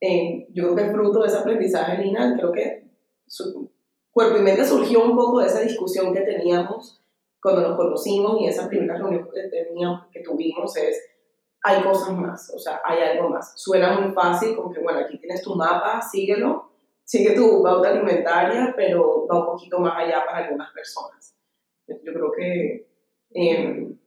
eh, 0.00 0.46
yo 0.52 0.62
creo 0.64 0.76
que 0.76 0.82
el 0.84 0.92
fruto 0.92 1.20
de 1.20 1.28
ese 1.28 1.38
aprendizaje, 1.38 2.02
Lina, 2.02 2.36
creo 2.36 2.52
que 2.52 2.84
su, 3.26 3.70
cuerpo 4.10 4.38
y 4.38 4.42
mente 4.42 4.64
surgió 4.64 5.04
un 5.04 5.16
poco 5.16 5.40
de 5.40 5.46
esa 5.46 5.60
discusión 5.60 6.12
que 6.12 6.20
teníamos 6.20 7.00
cuando 7.42 7.62
nos 7.62 7.76
conocimos 7.76 8.40
y 8.40 8.46
esa 8.46 8.68
primera 8.68 8.98
reunión 8.98 9.28
que, 9.32 9.42
teníamos, 9.48 10.06
que 10.12 10.20
tuvimos 10.20 10.76
es, 10.76 11.00
hay 11.62 11.82
cosas 11.82 12.12
más, 12.12 12.52
o 12.54 12.58
sea, 12.58 12.80
hay 12.84 13.00
algo 13.00 13.28
más. 13.28 13.52
Suena 13.56 13.98
muy 13.98 14.12
fácil, 14.12 14.56
como 14.56 14.72
que, 14.72 14.80
bueno, 14.80 15.00
aquí 15.00 15.18
tienes 15.18 15.42
tu 15.42 15.54
mapa, 15.54 16.02
síguelo, 16.02 16.69
sigue 17.10 17.34
tu 17.34 17.60
pauta 17.60 17.90
alimentaria, 17.90 18.72
pero 18.76 19.26
va 19.26 19.40
un 19.40 19.46
poquito 19.46 19.80
más 19.80 19.98
allá 19.98 20.24
para 20.24 20.46
algunas 20.46 20.72
personas. 20.72 21.36
Yo 21.88 21.96
creo 22.12 22.30
que 22.30 22.86
em, 23.32 23.98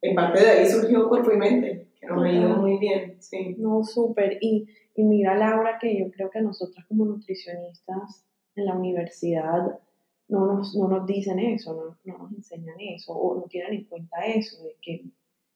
en 0.00 0.14
parte 0.14 0.40
de 0.40 0.48
ahí 0.48 0.66
surgió 0.66 1.08
cuerpo 1.08 1.32
y 1.32 1.38
mente, 1.38 1.88
que 2.00 2.06
nos 2.06 2.22
ha 2.22 2.30
ido 2.30 2.50
muy 2.50 2.78
bien. 2.78 3.16
Sí. 3.20 3.56
No, 3.58 3.82
súper. 3.82 4.38
Y, 4.40 4.68
y 4.94 5.02
mira, 5.02 5.34
Laura, 5.34 5.76
que 5.80 5.98
yo 5.98 6.08
creo 6.12 6.30
que 6.30 6.40
nosotras 6.40 6.86
como 6.86 7.04
nutricionistas 7.04 8.24
en 8.54 8.66
la 8.66 8.74
universidad 8.74 9.80
no 10.28 10.46
nos, 10.46 10.76
no 10.76 10.86
nos 10.86 11.04
dicen 11.04 11.40
eso, 11.40 11.74
no, 11.74 11.98
no, 12.04 12.18
nos 12.18 12.32
enseñan 12.32 12.76
eso, 12.78 13.12
o 13.12 13.34
no 13.34 13.42
tienen 13.48 13.74
en 13.74 13.84
cuenta 13.86 14.24
eso, 14.24 14.62
de 14.62 14.76
que 14.80 15.04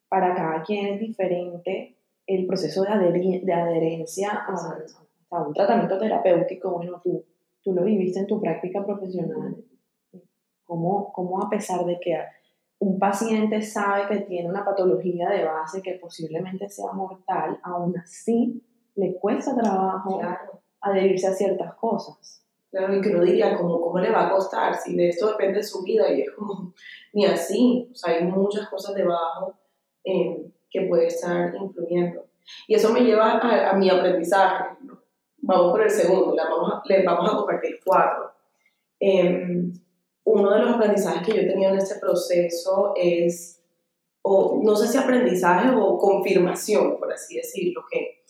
para 0.08 0.34
cada 0.34 0.64
quien 0.64 0.94
es 0.94 1.00
diferente 1.00 1.98
el 2.26 2.48
proceso 2.48 2.82
de, 2.82 3.42
de 3.44 3.52
adherencia 3.52 4.30
a, 4.32 4.76
a, 5.30 5.42
un 5.42 5.52
tratamiento 5.52 5.98
terapéutico. 5.98 6.70
Bueno, 6.72 7.00
tú, 7.02 7.24
tú 7.62 7.72
lo 7.72 7.84
viviste 7.84 8.20
en 8.20 8.26
tu 8.26 8.40
práctica 8.40 8.84
profesional. 8.84 9.56
¿Cómo, 10.64 11.12
cómo 11.12 11.42
a 11.42 11.48
pesar 11.48 11.84
de 11.84 11.98
que 12.00 12.18
un 12.78 12.98
paciente 12.98 13.62
sabe 13.62 14.08
que 14.08 14.24
tiene 14.26 14.48
una 14.48 14.64
patología 14.64 15.30
de 15.30 15.44
base 15.44 15.80
que 15.80 15.94
posiblemente 15.94 16.68
sea 16.68 16.92
mortal, 16.92 17.58
aún 17.62 17.96
así 17.98 18.62
le 18.96 19.14
cuesta 19.18 19.56
trabajo 19.56 20.20
adherirse 20.80 21.28
a 21.28 21.32
ciertas 21.32 21.74
cosas? 21.74 22.42
Claro, 22.70 22.94
y 22.94 23.00
que 23.00 23.10
no 23.10 23.22
diría 23.22 23.56
como, 23.56 23.80
¿cómo 23.80 23.98
le 23.98 24.10
va 24.10 24.26
a 24.26 24.30
costar? 24.30 24.74
Si 24.74 24.96
de 24.96 25.08
esto 25.08 25.30
depende 25.30 25.62
su 25.62 25.82
vida 25.82 26.12
y 26.12 26.22
es 26.22 26.30
como, 26.32 26.74
ni 27.12 27.24
así, 27.24 27.88
o 27.90 27.94
sea, 27.94 28.14
hay 28.14 28.24
muchas 28.24 28.68
cosas 28.68 28.94
debajo 28.94 29.54
eh, 30.04 30.52
que 30.68 30.82
puede 30.82 31.06
estar 31.06 31.54
influyendo. 31.54 32.26
Y 32.66 32.74
eso 32.74 32.92
me 32.92 33.00
lleva 33.00 33.38
a, 33.38 33.76
mi 33.76 33.88
aprendizaje. 33.88 34.76
Vamos 35.46 35.70
por 35.70 35.82
el 35.82 35.90
segundo, 35.90 36.34
vamos 36.34 36.72
a, 36.72 36.82
les 36.86 37.04
vamos 37.04 37.30
a 37.30 37.36
compartir 37.36 37.78
cuatro. 37.84 38.32
Em, 38.98 39.72
uno 40.24 40.50
de 40.50 40.58
los 40.58 40.74
aprendizajes 40.74 41.22
que 41.24 41.36
yo 41.36 41.42
he 41.42 41.46
tenido 41.46 41.70
en 41.70 41.78
este 41.78 42.00
proceso 42.00 42.94
es, 42.96 43.62
o 44.22 44.60
no 44.60 44.74
sé 44.74 44.88
si 44.88 44.98
aprendizaje 44.98 45.70
o 45.70 45.98
confirmación, 45.98 46.98
por 46.98 47.12
así 47.12 47.36
decirlo, 47.36 47.84
que 47.88 48.24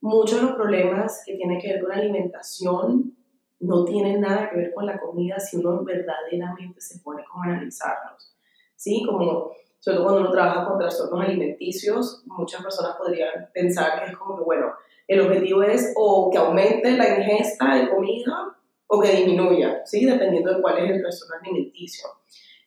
muchos 0.00 0.40
de 0.40 0.46
los 0.48 0.56
problemas 0.56 1.22
que 1.24 1.36
tienen 1.36 1.60
que 1.60 1.72
ver 1.72 1.82
con 1.82 1.90
la 1.90 1.98
alimentación 1.98 3.16
no 3.60 3.84
tienen 3.84 4.20
nada 4.20 4.50
que 4.50 4.56
ver 4.56 4.74
con 4.74 4.86
la 4.86 4.98
comida 4.98 5.38
si 5.38 5.58
uno 5.58 5.84
verdaderamente 5.84 6.80
se 6.80 6.98
pone 6.98 7.22
como 7.30 7.44
a 7.44 7.46
analizarlos. 7.46 8.36
¿Sí? 8.74 9.04
Como, 9.06 9.52
sobre 9.78 9.98
todo 9.98 10.04
cuando 10.04 10.20
uno 10.22 10.32
trabaja 10.32 10.66
con 10.66 10.80
trastornos 10.80 11.24
alimenticios, 11.24 12.24
muchas 12.26 12.60
personas 12.60 12.96
podrían 12.96 13.50
pensar 13.54 14.00
que 14.00 14.10
es 14.10 14.18
como 14.18 14.36
que, 14.36 14.42
bueno, 14.42 14.72
el 15.06 15.20
objetivo 15.20 15.62
es 15.62 15.92
o 15.96 16.30
que 16.30 16.38
aumente 16.38 16.90
la 16.92 17.18
ingesta 17.18 17.76
de 17.76 17.90
comida 17.90 18.56
o 18.88 19.00
que 19.00 19.10
disminuya, 19.10 19.82
¿sí? 19.84 20.04
Dependiendo 20.04 20.54
de 20.54 20.62
cuál 20.62 20.78
es 20.78 20.90
el 20.90 21.00
trastorno 21.00 21.36
alimenticio. 21.40 22.08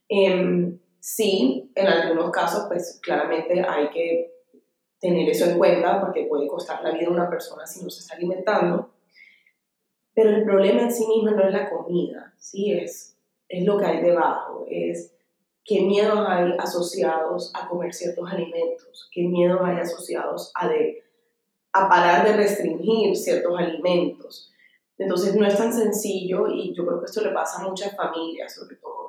Em, 0.08 0.80
sí, 1.00 1.72
en 1.76 1.88
algunos 1.88 2.32
casos, 2.32 2.66
pues 2.68 3.00
claramente 3.02 3.62
hay 3.62 3.90
que 3.90 4.34
tener 5.00 5.30
eso 5.30 5.46
en 5.46 5.58
cuenta 5.58 6.02
porque 6.02 6.26
puede 6.26 6.48
costar 6.48 6.84
la 6.84 6.92
vida 6.92 7.08
a 7.08 7.12
una 7.12 7.30
persona 7.30 7.66
si 7.66 7.84
no 7.84 7.90
se 7.90 8.02
está 8.02 8.16
alimentando. 8.16 8.92
Pero 10.14 10.30
el 10.30 10.44
problema 10.44 10.82
en 10.82 10.92
sí 10.92 11.08
mismo 11.08 11.32
no 11.32 11.48
es 11.48 11.54
la 11.54 11.70
comida, 11.70 12.34
¿sí? 12.38 12.74
Es, 12.74 13.18
es 13.48 13.66
lo 13.66 13.78
que 13.78 13.86
hay 13.86 14.02
debajo, 14.02 14.66
es 14.70 15.16
qué 15.64 15.82
miedos 15.82 16.26
hay 16.28 16.54
asociados 16.58 17.54
a 17.56 17.70
comer 17.70 17.94
ciertos 17.94 18.30
alimentos, 18.30 19.10
qué 19.14 19.28
miedos 19.28 19.62
hay 19.64 19.78
asociados 19.78 20.52
a, 20.56 20.68
de, 20.68 21.04
a 21.74 21.88
parar 21.88 22.26
de 22.26 22.34
restringir 22.34 23.16
ciertos 23.16 23.58
alimentos. 23.58 24.52
Entonces 24.98 25.36
no 25.36 25.48
es 25.48 25.58
tan 25.58 25.72
sencillo 25.72 26.48
y 26.48 26.74
yo 26.76 26.86
creo 26.86 27.00
que 27.00 27.06
esto 27.06 27.22
le 27.22 27.32
pasa 27.32 27.62
a 27.62 27.68
muchas 27.68 27.96
familias, 27.96 28.54
sobre 28.54 28.76
todo 28.78 29.00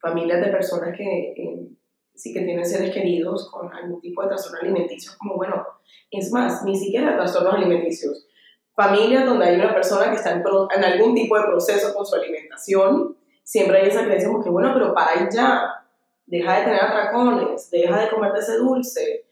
familias 0.00 0.40
de 0.40 0.50
personas 0.50 0.96
que 0.96 1.32
eh, 1.36 1.68
sí 2.14 2.32
que 2.32 2.40
tienen 2.40 2.64
seres 2.64 2.92
queridos 2.92 3.50
con 3.50 3.72
algún 3.72 4.00
tipo 4.00 4.22
de 4.22 4.28
trastorno 4.28 4.58
alimenticio, 4.60 5.12
como 5.18 5.36
bueno, 5.36 5.64
es 6.10 6.32
más, 6.32 6.64
ni 6.64 6.76
siquiera 6.76 7.16
trastornos 7.16 7.54
alimenticios, 7.54 8.26
familias 8.74 9.26
donde 9.26 9.46
hay 9.46 9.56
una 9.56 9.74
persona 9.74 10.10
que 10.10 10.16
está 10.16 10.32
en, 10.32 10.84
algún 10.84 11.14
tipo 11.14 11.38
de 11.38 11.44
proceso 11.44 11.94
con 11.94 12.04
su 12.04 12.16
alimentación, 12.16 13.16
siempre 13.42 13.80
hay 13.80 13.88
esa 13.88 14.04
creencia 14.04 14.28
como 14.28 14.42
que, 14.42 14.50
bueno, 14.50 14.70
pero 14.72 14.94
para 14.94 15.28
ya, 15.30 15.86
deja 16.26 16.58
de 16.58 16.64
tener 16.64 16.82
atracones, 16.82 17.70
deja 17.70 18.00
de 18.00 18.10
comerte 18.10 18.40
ese 18.40 18.56
dulce, 18.58 19.26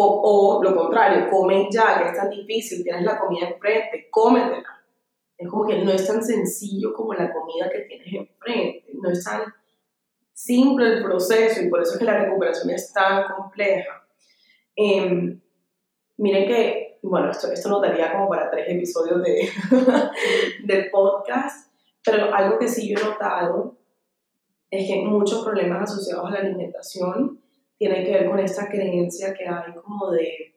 o 0.00 0.62
lo 0.62 0.74
contrario, 0.74 1.28
come 1.30 1.68
ya, 1.70 2.02
que 2.02 2.10
es 2.10 2.16
tan 2.16 2.30
difícil, 2.30 2.82
tienes 2.82 3.02
la 3.02 3.18
comida 3.18 3.48
enfrente, 3.48 4.08
cómetela. 4.10 4.84
Es 5.36 5.48
como 5.48 5.66
que 5.66 5.84
no 5.84 5.90
es 5.90 6.06
tan 6.06 6.22
sencillo 6.22 6.94
como 6.94 7.14
la 7.14 7.32
comida 7.32 7.68
que 7.70 7.80
tienes 7.80 8.12
enfrente, 8.12 8.84
no 8.94 9.10
es 9.10 9.24
tan 9.24 9.42
simple 10.32 10.86
el 10.86 11.02
proceso 11.02 11.62
y 11.62 11.68
por 11.68 11.82
eso 11.82 11.92
es 11.92 11.98
que 11.98 12.04
la 12.04 12.24
recuperación 12.24 12.70
es 12.70 12.92
tan 12.92 13.24
compleja. 13.34 14.06
Em, 14.74 15.40
miren 16.16 16.46
que 16.46 16.92
bueno, 17.02 17.30
esto, 17.30 17.50
esto 17.50 17.68
nos 17.68 17.82
daría 17.82 18.12
como 18.12 18.28
para 18.28 18.50
tres 18.50 18.66
episodios 18.68 19.22
de, 19.22 19.48
del 20.64 20.90
podcast, 20.90 21.72
pero 22.04 22.32
algo 22.32 22.58
que 22.58 22.68
sí 22.68 22.88
yo 22.88 23.00
he 23.00 23.04
notado 23.04 23.76
es 24.70 24.86
que 24.86 25.02
muchos 25.02 25.44
problemas 25.44 25.90
asociados 25.90 26.26
a 26.26 26.30
la 26.30 26.38
alimentación 26.38 27.41
tienen 27.82 28.04
que 28.04 28.12
ver 28.12 28.30
con 28.30 28.38
esta 28.38 28.68
creencia 28.68 29.34
que 29.34 29.44
hay 29.44 29.72
como 29.82 30.12
de, 30.12 30.54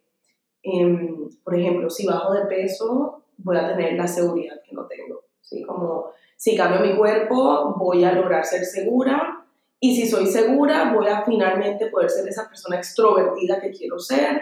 em, 0.62 1.27
por 1.44 1.58
ejemplo, 1.58 1.89
si 1.89 2.05
bajo 2.05 2.34
de 2.34 2.46
peso, 2.46 3.24
voy 3.38 3.58
a 3.58 3.67
tener 3.67 3.94
la 3.94 4.05
seguridad 4.05 4.62
que 4.63 4.75
no 4.75 4.86
tengo, 4.86 5.24
¿sí? 5.41 5.63
Como 5.63 6.12
si 6.38 6.55
cambio 6.55 6.82
mi 6.82 6.96
cuerpo, 6.96 7.74
voy 7.79 8.03
a 8.03 8.12
lograr 8.12 8.46
ser 8.46 8.63
segura, 8.63 9.44
y 9.79 9.96
si 9.96 10.08
soy 10.08 10.27
segura, 10.27 10.94
voy 10.94 11.08
a 11.08 11.24
finalmente 11.25 11.88
poder 11.88 12.12
ser 12.12 12.27
esa 12.27 12.48
persona 12.48 12.77
extrovertida 12.77 13.60
que 13.60 13.72
quiero 13.72 13.98
ser, 13.98 14.41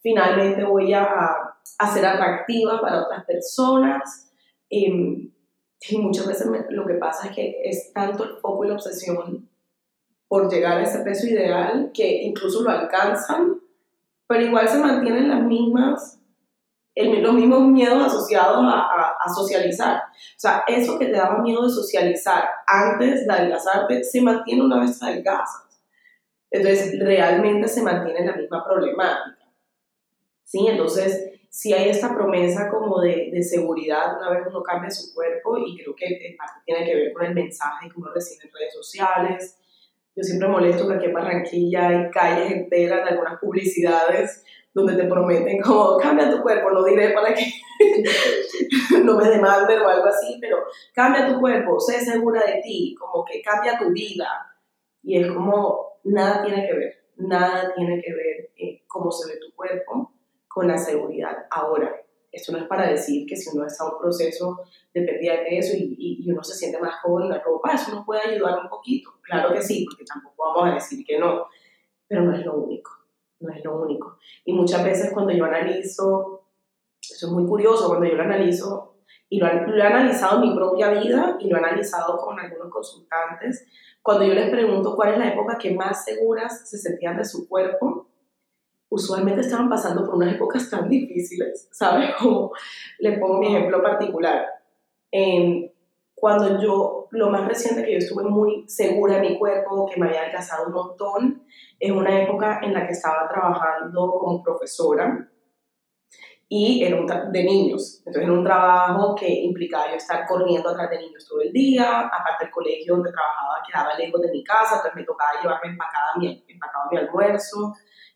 finalmente 0.00 0.64
voy 0.64 0.92
a, 0.92 1.06
a 1.06 1.94
ser 1.94 2.04
atractiva 2.04 2.80
para 2.80 3.04
otras 3.04 3.24
personas. 3.26 4.32
Em, 4.68 5.30
y 5.88 5.98
muchas 5.98 6.26
veces 6.26 6.48
lo 6.70 6.84
que 6.84 6.94
pasa 6.94 7.28
es 7.28 7.36
que 7.36 7.60
es 7.62 7.92
tanto 7.92 8.24
el 8.24 8.38
foco 8.38 8.64
y 8.64 8.68
la 8.68 8.74
obsesión 8.74 9.48
por 10.34 10.50
llegar 10.50 10.78
a 10.78 10.82
ese 10.82 10.98
peso 11.04 11.28
ideal 11.28 11.92
que 11.94 12.24
incluso 12.24 12.62
lo 12.62 12.70
alcanzan, 12.70 13.60
pero 14.26 14.42
igual 14.42 14.66
se 14.66 14.78
mantienen 14.78 15.28
las 15.28 15.40
mismas, 15.44 16.18
el, 16.92 17.22
los 17.22 17.34
mismos 17.34 17.68
miedos 17.68 18.02
asociados 18.02 18.64
a, 18.64 19.14
a, 19.24 19.32
socializar. 19.32 19.98
O 19.98 20.36
sea, 20.36 20.64
eso 20.66 20.98
que 20.98 21.06
te 21.06 21.12
daba 21.12 21.38
miedo 21.38 21.62
de 21.62 21.70
socializar 21.70 22.48
antes 22.66 23.24
de 23.24 23.32
adelgazarte 23.32 24.02
se 24.02 24.20
mantiene 24.22 24.64
una 24.64 24.80
vez 24.80 25.00
adelgazas. 25.00 25.68
Entonces, 26.50 26.98
realmente 26.98 27.68
se 27.68 27.82
mantiene 27.82 28.26
la 28.26 28.34
misma 28.34 28.64
problemática. 28.64 29.48
¿sí? 30.42 30.66
Entonces, 30.66 31.30
si 31.48 31.72
hay 31.72 31.90
esta 31.90 32.12
promesa 32.12 32.68
como 32.72 33.00
de, 33.00 33.30
de, 33.32 33.40
seguridad 33.40 34.18
una 34.18 34.30
vez 34.30 34.48
uno 34.48 34.64
cambia 34.64 34.90
su 34.90 35.14
cuerpo 35.14 35.58
y 35.58 35.76
creo 35.76 35.94
que 35.94 36.36
tiene 36.64 36.84
que 36.84 36.94
ver 36.96 37.12
con 37.12 37.24
el 37.24 37.34
mensaje 37.34 37.88
que 37.88 38.00
uno 38.00 38.10
recibe 38.12 38.46
en 38.46 38.52
redes 38.52 38.74
sociales. 38.74 39.58
Yo 40.16 40.22
siempre 40.22 40.48
molesto 40.48 40.86
que 40.86 40.94
aquí 40.94 41.06
en 41.06 41.12
Barranquilla 41.12 41.88
hay 41.88 42.10
calles 42.10 42.52
enteras 42.52 43.04
de 43.04 43.10
algunas 43.10 43.40
publicidades 43.40 44.44
donde 44.72 44.96
te 44.96 45.08
prometen 45.08 45.60
como 45.60 45.96
cambia 45.98 46.30
tu 46.30 46.42
cuerpo, 46.42 46.70
no 46.70 46.84
diré 46.84 47.10
para 47.10 47.32
que 47.32 47.44
no 49.04 49.16
me 49.16 49.28
demanden 49.28 49.80
o 49.80 49.88
algo 49.88 50.06
así, 50.06 50.38
pero 50.40 50.58
cambia 50.92 51.26
tu 51.26 51.40
cuerpo, 51.40 51.78
sé 51.80 52.00
segura 52.00 52.44
de 52.44 52.60
ti, 52.62 52.94
como 52.98 53.24
que 53.24 53.40
cambia 53.40 53.78
tu 53.78 53.90
vida. 53.90 54.26
Y 55.02 55.20
es 55.20 55.30
como 55.32 55.98
nada 56.04 56.44
tiene 56.44 56.66
que 56.66 56.74
ver, 56.74 56.94
nada 57.16 57.72
tiene 57.74 58.00
que 58.02 58.12
ver 58.12 58.50
eh, 58.56 58.82
cómo 58.86 59.10
se 59.10 59.32
ve 59.32 59.38
tu 59.38 59.54
cuerpo 59.54 60.12
con 60.48 60.66
la 60.66 60.78
seguridad. 60.78 61.46
Ahora, 61.50 61.94
esto 62.34 62.52
no 62.52 62.58
es 62.58 62.64
para 62.64 62.88
decir 62.88 63.26
que 63.26 63.36
si 63.36 63.56
uno 63.56 63.66
está 63.66 63.84
en 63.84 63.92
un 63.92 63.98
proceso 63.98 64.62
de 64.92 65.02
pérdida 65.02 65.32
de 65.34 65.44
peso 65.44 65.76
y, 65.76 65.96
y, 66.20 66.30
uno 66.30 66.42
se 66.42 66.54
siente 66.54 66.80
más 66.80 66.96
cómodo 67.02 67.24
en 67.24 67.30
la 67.30 67.40
ropa, 67.40 67.72
eso 67.72 67.94
nos 67.94 68.04
puede 68.04 68.22
ayudar 68.22 68.58
un 68.60 68.68
poquito. 68.68 69.12
Claro 69.22 69.54
que 69.54 69.62
sí, 69.62 69.86
porque 69.88 70.04
tampoco 70.04 70.34
vamos 70.42 70.72
a 70.72 70.74
decir 70.74 71.04
que 71.06 71.18
no, 71.18 71.46
pero 72.08 72.22
no 72.22 72.34
es 72.34 72.44
lo 72.44 72.56
único, 72.56 72.90
no 73.40 73.52
es 73.52 73.64
lo 73.64 73.80
único. 73.80 74.18
Y 74.44 74.52
muchas 74.52 74.84
veces 74.84 75.12
cuando 75.12 75.32
yo 75.32 75.44
analizo, 75.44 76.48
eso 77.00 77.26
es 77.26 77.32
muy 77.32 77.46
curioso, 77.46 77.86
cuando 77.88 78.06
yo 78.06 78.14
lo 78.14 78.22
analizo, 78.22 78.96
Y 79.28 79.38
lo, 79.38 79.46
lo, 79.46 79.76
he 79.76 79.86
analizado 79.86 80.42
en 80.42 80.48
mi 80.48 80.54
propia 80.54 80.90
vida 80.90 81.36
y 81.40 81.48
lo 81.48 81.56
he 81.56 81.60
analizado 81.60 82.18
con 82.18 82.38
algunos 82.38 82.70
consultantes. 82.70 83.66
Cuando 84.02 84.24
yo 84.24 84.34
les 84.34 84.50
pregunto 84.50 84.94
cuál 84.96 85.12
es 85.12 85.18
la 85.18 85.32
época 85.32 85.56
que 85.56 85.74
más 85.74 86.04
seguras 86.04 86.68
se 86.68 86.78
sentían 86.78 87.16
de 87.16 87.24
su 87.24 87.48
cuerpo, 87.48 88.08
usualmente 88.88 89.40
estaban 89.40 89.68
pasando 89.68 90.04
por 90.04 90.16
unas 90.16 90.34
épocas 90.34 90.68
tan 90.70 90.88
difíciles, 90.88 91.68
¿sabes? 91.72 92.10
Como 92.18 92.52
les 92.98 93.18
pongo 93.18 93.38
mi 93.38 93.54
ejemplo 93.54 93.82
particular. 93.82 94.46
cuando 96.14 96.60
yo, 96.60 97.08
lo 97.10 97.30
más 97.30 97.46
reciente 97.46 97.84
que 97.84 97.92
yo 97.92 97.98
estuve 97.98 98.24
muy 98.24 98.64
segura 98.68 99.16
de 99.16 99.28
mi 99.28 99.38
cuerpo, 99.38 99.86
que 99.86 100.00
me 100.00 100.08
había 100.08 100.24
alcanzado 100.24 100.66
un 100.68 100.72
montón, 100.72 101.46
es 101.78 101.90
una 101.90 102.22
época 102.22 102.60
en 102.62 102.72
la 102.72 102.86
que 102.86 102.92
estaba 102.92 103.28
trabajando 103.28 104.12
como 104.18 104.42
profesora 104.42 105.28
y 106.48 106.84
era 106.84 107.26
de 107.30 107.44
niños. 107.44 107.98
Entonces 108.00 108.22
era 108.22 108.32
un 108.32 108.44
trabajo 108.44 109.14
que 109.14 109.28
implicaba 109.28 109.90
yo 109.90 109.96
estar 109.96 110.26
corriendo 110.26 110.70
atrás 110.70 110.90
de 110.90 110.98
niños 110.98 111.26
todo 111.28 111.40
el 111.40 111.52
día, 111.52 112.00
aparte 112.00 112.44
el 112.44 112.50
colegio 112.50 112.94
donde 112.94 113.10
trabajaba 113.10 113.62
quedaba 113.66 113.94
lejos 113.98 114.20
de 114.20 114.30
mi 114.30 114.44
casa, 114.44 114.76
entonces 114.76 114.94
me 114.94 115.04
tocaba 115.04 115.40
llevarme 115.42 115.70
empacada 115.70 116.12
mi, 116.16 116.44
empacado 116.46 116.84
mi 116.90 116.98
almuerzo, 116.98 117.74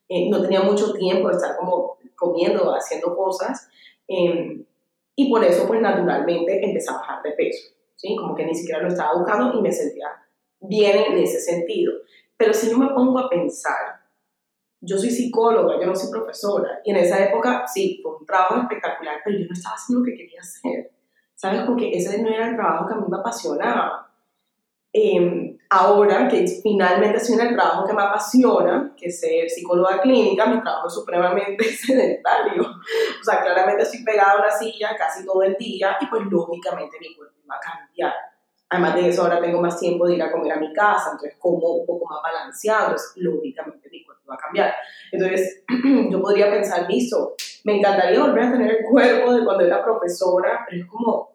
eh, 0.08 0.28
no 0.30 0.40
tenía 0.42 0.62
mucho 0.62 0.92
tiempo 0.92 1.28
de 1.28 1.36
estar 1.36 1.56
como 1.56 1.98
comiendo, 2.16 2.74
haciendo 2.74 3.16
cosas, 3.16 3.68
em, 4.06 4.64
y 5.14 5.30
por 5.30 5.44
eso 5.44 5.66
pues 5.66 5.80
naturalmente 5.80 6.64
empecé 6.64 6.90
a 6.90 6.94
bajar 6.94 7.22
de 7.22 7.32
peso, 7.32 7.74
¿sí? 7.96 8.16
Como 8.16 8.34
que 8.34 8.46
ni 8.46 8.54
siquiera 8.54 8.82
lo 8.82 8.88
estaba 8.88 9.18
buscando 9.18 9.58
y 9.58 9.62
me 9.62 9.72
sentía 9.72 10.06
bien 10.60 11.12
en 11.12 11.18
ese 11.18 11.40
sentido. 11.40 11.92
Pero 12.36 12.52
si 12.54 12.70
yo 12.70 12.78
me 12.78 12.88
pongo 12.94 13.18
a 13.18 13.28
pensar, 13.28 14.00
yo 14.80 14.96
soy 14.96 15.10
psicóloga, 15.10 15.80
yo 15.80 15.86
no 15.86 15.94
soy 15.94 16.10
profesora, 16.10 16.80
y 16.84 16.90
en 16.90 16.98
esa 16.98 17.24
época 17.24 17.64
sí, 17.66 18.00
fue 18.02 18.16
un 18.16 18.26
trabajo 18.26 18.60
espectacular, 18.62 19.16
pero 19.24 19.38
yo 19.38 19.46
no 19.46 19.52
estaba 19.52 19.74
haciendo 19.74 20.00
lo 20.00 20.06
que 20.06 20.16
quería 20.16 20.40
hacer, 20.40 20.92
¿sabes? 21.34 21.62
Porque 21.62 21.90
ese 21.92 22.22
no 22.22 22.28
era 22.28 22.50
el 22.50 22.56
trabajo 22.56 22.86
que 22.86 22.94
a 22.94 22.96
mí 22.98 23.04
me 23.08 23.18
apasionaba. 23.18 24.12
Eh, 24.92 25.47
ahora 25.70 26.28
que 26.28 26.46
finalmente 26.62 27.18
estoy 27.18 27.34
en 27.34 27.48
el 27.48 27.54
trabajo 27.54 27.86
que 27.86 27.92
me 27.92 28.02
apasiona, 28.02 28.94
que 28.96 29.06
es 29.06 29.20
ser 29.20 29.48
psicóloga 29.48 30.00
clínica, 30.00 30.46
mi 30.46 30.60
trabajo 30.62 30.88
es 30.88 30.94
supremamente 30.94 31.64
sedentario. 31.86 32.62
O 32.62 33.24
sea, 33.24 33.42
claramente 33.42 33.82
estoy 33.82 34.02
pegada 34.04 34.32
a 34.32 34.38
una 34.38 34.50
silla 34.50 34.96
casi 34.96 35.24
todo 35.24 35.42
el 35.42 35.56
día 35.56 35.96
y 36.00 36.06
pues 36.06 36.22
lógicamente 36.26 36.96
mi 37.00 37.14
cuerpo 37.14 37.36
va 37.50 37.56
a 37.56 37.60
cambiar. 37.60 38.14
Además 38.70 38.94
de 38.96 39.08
eso, 39.08 39.22
ahora 39.22 39.40
tengo 39.40 39.60
más 39.62 39.78
tiempo 39.78 40.06
de 40.06 40.16
ir 40.16 40.22
a 40.22 40.30
comer 40.30 40.52
a 40.52 40.56
mi 40.56 40.72
casa, 40.74 41.12
entonces 41.12 41.38
como 41.38 41.66
un 41.68 41.86
poco 41.86 42.04
más 42.06 42.22
balanceado, 42.22 42.88
entonces 42.88 43.12
lógicamente 43.16 43.88
mi 43.90 44.04
cuerpo 44.04 44.24
va 44.30 44.34
a 44.34 44.38
cambiar. 44.38 44.74
Entonces 45.10 45.64
yo 46.10 46.20
podría 46.20 46.50
pensar, 46.50 46.86
listo, 46.88 47.34
me 47.64 47.78
encantaría 47.78 48.20
volver 48.20 48.44
a 48.44 48.52
tener 48.52 48.70
el 48.70 48.84
cuerpo 48.84 49.32
de 49.34 49.44
cuando 49.44 49.64
era 49.64 49.82
profesora, 49.82 50.66
pero 50.68 50.82
es 50.82 50.88
como, 50.88 51.30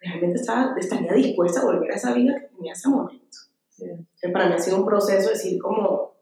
realmente 0.00 0.40
estaba, 0.40 0.74
estaría 0.76 1.12
dispuesta 1.12 1.60
a 1.60 1.64
volver 1.64 1.92
a 1.92 1.94
esa 1.94 2.12
vida 2.12 2.34
que 2.40 2.48
tenía 2.48 2.72
ese 2.72 2.88
momento. 2.88 3.22
Para 4.32 4.46
mí 4.46 4.54
ha 4.54 4.58
sido 4.58 4.78
un 4.78 4.86
proceso, 4.86 5.30
decir, 5.30 5.60
como, 5.60 6.14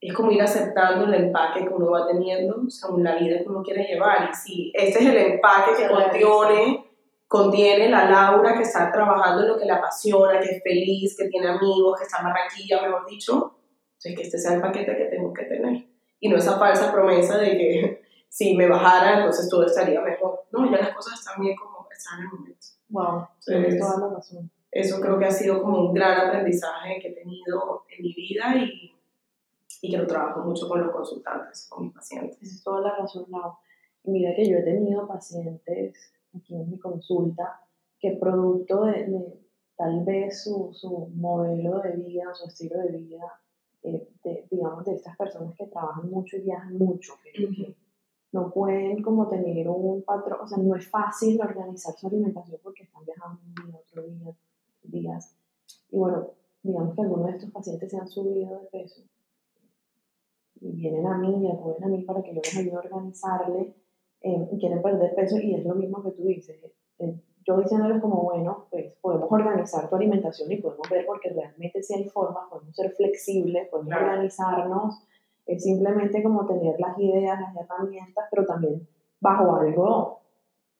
es 0.00 0.12
como 0.12 0.30
ir 0.30 0.42
aceptando 0.42 1.06
el 1.06 1.14
empaque 1.14 1.64
que 1.64 1.72
uno 1.72 1.90
va 1.90 2.06
teniendo 2.06 2.68
según 2.68 3.02
la 3.02 3.16
vida 3.16 3.38
que 3.38 3.48
uno 3.48 3.62
quiere 3.62 3.84
llevar. 3.84 4.30
Y 4.30 4.34
si 4.34 4.72
este 4.74 5.00
es 5.00 5.06
el 5.06 5.16
empaque 5.16 5.72
que 5.76 5.88
contiene, 5.88 6.90
contiene 7.26 7.88
la 7.88 8.10
Laura 8.10 8.54
que 8.54 8.62
está 8.62 8.92
trabajando 8.92 9.42
en 9.42 9.48
lo 9.48 9.58
que 9.58 9.64
le 9.64 9.72
apasiona, 9.72 10.40
que 10.40 10.56
es 10.56 10.62
feliz, 10.62 11.16
que 11.16 11.28
tiene 11.28 11.48
amigos, 11.48 11.98
que 11.98 12.04
está 12.04 12.18
en 12.18 12.24
Barranquilla, 12.24 12.82
mejor 12.82 13.06
dicho, 13.06 13.56
entonces 13.92 14.16
que 14.16 14.22
este 14.22 14.38
sea 14.38 14.54
el 14.54 14.60
paquete 14.60 14.96
que 14.96 15.04
tengo 15.06 15.32
que 15.32 15.44
tener. 15.44 15.86
Y 16.20 16.28
no 16.28 16.36
esa 16.36 16.58
falsa 16.58 16.92
promesa 16.92 17.38
de 17.38 17.56
que 17.56 18.02
si 18.28 18.56
me 18.56 18.68
bajara, 18.68 19.18
entonces 19.18 19.48
todo 19.48 19.66
estaría 19.66 20.00
mejor. 20.00 20.44
No, 20.52 20.70
ya 20.70 20.78
las 20.78 20.94
cosas 20.94 21.18
están 21.18 21.40
bien 21.40 21.56
como 21.56 21.88
están 21.90 22.18
en 22.20 22.24
el 22.24 22.30
momento. 22.32 22.66
Wow, 22.90 23.28
tienes 23.44 23.78
toda 23.78 24.08
la 24.08 24.14
razón 24.16 24.50
eso 24.74 25.00
creo 25.00 25.18
que 25.18 25.26
ha 25.26 25.30
sido 25.30 25.62
como 25.62 25.88
un 25.88 25.94
gran 25.94 26.26
aprendizaje 26.26 26.98
que 27.00 27.08
he 27.08 27.12
tenido 27.12 27.84
en 27.96 28.02
mi 28.02 28.12
vida 28.12 28.56
y, 28.56 28.92
y 29.80 29.90
que 29.90 29.96
lo 29.96 30.06
trabajo 30.06 30.40
mucho 30.40 30.68
con 30.68 30.80
los 30.82 30.92
consultantes, 30.92 31.68
con 31.70 31.84
mis 31.84 31.94
pacientes. 31.94 32.42
Es 32.42 32.62
toda 32.64 32.80
la 32.80 32.96
razón. 32.96 33.26
Y 34.02 34.10
mira 34.10 34.34
que 34.34 34.48
yo 34.48 34.58
he 34.58 34.62
tenido 34.62 35.06
pacientes 35.06 36.12
aquí 36.36 36.56
en 36.56 36.70
mi 36.70 36.78
consulta 36.78 37.60
que 38.00 38.16
producto 38.20 38.84
de, 38.86 39.06
tal 39.76 40.04
vez 40.04 40.42
su, 40.42 40.70
su, 40.72 41.08
modelo 41.14 41.78
de 41.78 41.92
vida, 41.92 42.34
su 42.34 42.48
estilo 42.48 42.80
de 42.80 42.98
vida, 42.98 43.40
eh, 43.84 44.08
de, 44.24 44.46
digamos, 44.50 44.84
de 44.84 44.94
estas 44.94 45.16
personas 45.16 45.54
que 45.56 45.66
trabajan 45.66 46.10
mucho 46.10 46.36
y 46.36 46.42
viajan 46.42 46.76
mucho, 46.76 47.12
que, 47.22 47.76
no 48.32 48.50
pueden 48.50 49.00
como 49.00 49.28
tener 49.28 49.68
un 49.68 50.02
patrón, 50.02 50.40
o 50.42 50.48
sea, 50.48 50.58
no 50.58 50.74
es 50.74 50.88
fácil 50.90 51.40
organizar 51.40 51.94
su 51.94 52.08
alimentación 52.08 52.58
porque 52.64 52.82
están 52.82 53.04
viajando 53.04 53.40
un 53.46 53.54
día, 53.54 53.78
otro 53.78 54.02
día, 54.02 54.34
días. 54.90 55.36
Y 55.90 55.98
bueno, 55.98 56.30
digamos 56.62 56.94
que 56.94 57.02
algunos 57.02 57.26
de 57.26 57.32
estos 57.32 57.50
pacientes 57.50 57.90
se 57.90 57.98
han 57.98 58.08
subido 58.08 58.58
de 58.58 58.66
peso 58.66 59.02
y 60.60 60.72
vienen 60.72 61.06
a 61.06 61.18
mí 61.18 61.46
y 61.46 61.50
acuden 61.50 61.84
a 61.84 61.88
mí 61.88 62.02
para 62.04 62.22
que 62.22 62.34
yo 62.34 62.40
les 62.42 62.56
ayude 62.56 62.76
a 62.76 62.80
organizarle 62.80 63.74
eh, 64.20 64.48
y 64.50 64.58
quieren 64.58 64.82
perder 64.82 65.14
peso 65.14 65.36
y 65.38 65.54
es 65.54 65.64
lo 65.64 65.74
mismo 65.74 66.02
que 66.02 66.12
tú 66.12 66.24
dices. 66.24 66.58
Eh, 66.98 67.20
yo 67.46 67.58
diciéndoles 67.58 68.00
como, 68.00 68.22
bueno, 68.22 68.66
pues 68.70 68.94
podemos 69.02 69.30
organizar 69.30 69.88
tu 69.90 69.96
alimentación 69.96 70.50
y 70.50 70.62
podemos 70.62 70.88
ver 70.88 71.04
porque 71.04 71.28
realmente 71.30 71.82
si 71.82 71.94
hay 71.94 72.08
formas, 72.08 72.48
podemos 72.48 72.74
ser 72.74 72.90
flexibles, 72.92 73.68
podemos 73.68 73.94
organizarnos, 73.94 75.06
es 75.46 75.62
simplemente 75.62 76.22
como 76.22 76.46
tener 76.46 76.80
las 76.80 76.98
ideas, 76.98 77.38
las 77.38 77.54
herramientas, 77.56 78.24
pero 78.30 78.46
también 78.46 78.88
bajo 79.20 79.54
algo 79.56 80.23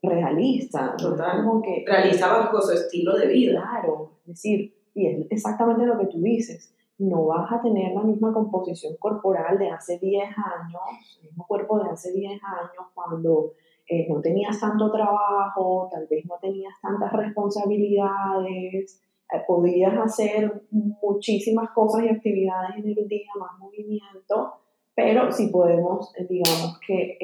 realista. 0.09 0.97
Total. 0.97 1.45
Como 1.45 1.63
que, 1.63 1.85
realista 1.87 2.29
bajo 2.29 2.61
su 2.61 2.73
estilo 2.73 3.17
de 3.17 3.27
vida. 3.27 3.61
Claro, 3.61 4.11
es 4.23 4.29
decir, 4.29 4.75
y 4.95 5.07
es 5.07 5.27
exactamente 5.31 5.87
lo 5.87 5.99
que 5.99 6.07
tú 6.07 6.21
dices. 6.21 6.75
No 6.99 7.27
vas 7.27 7.51
a 7.53 7.61
tener 7.61 7.93
la 7.93 8.03
misma 8.03 8.33
composición 8.33 8.97
corporal 8.99 9.59
de 9.59 9.71
hace 9.71 9.99
10 9.99 10.25
años, 10.25 11.19
el 11.21 11.29
mismo 11.29 11.45
cuerpo 11.47 11.83
de 11.83 11.91
hace 11.91 12.13
10 12.13 12.33
años, 12.33 12.87
cuando 12.95 13.53
eh, 13.89 14.07
no 14.09 14.21
tenías 14.21 14.59
tanto 14.61 14.91
trabajo, 14.91 15.89
tal 15.93 16.07
vez 16.09 16.25
no 16.27 16.37
tenías 16.41 16.73
tantas 16.81 17.13
responsabilidades, 17.13 19.03
eh, 19.31 19.43
podías 19.47 19.95
hacer 19.99 20.63
muchísimas 20.71 21.71
cosas 21.71 22.05
y 22.05 22.09
actividades 22.09 22.77
en 22.77 22.97
el 22.97 23.09
día, 23.09 23.29
más 23.39 23.59
movimiento, 23.59 24.55
pero 24.95 25.31
si 25.31 25.49
podemos, 25.49 26.15
eh, 26.17 26.27
digamos 26.31 26.79
que 26.87 27.19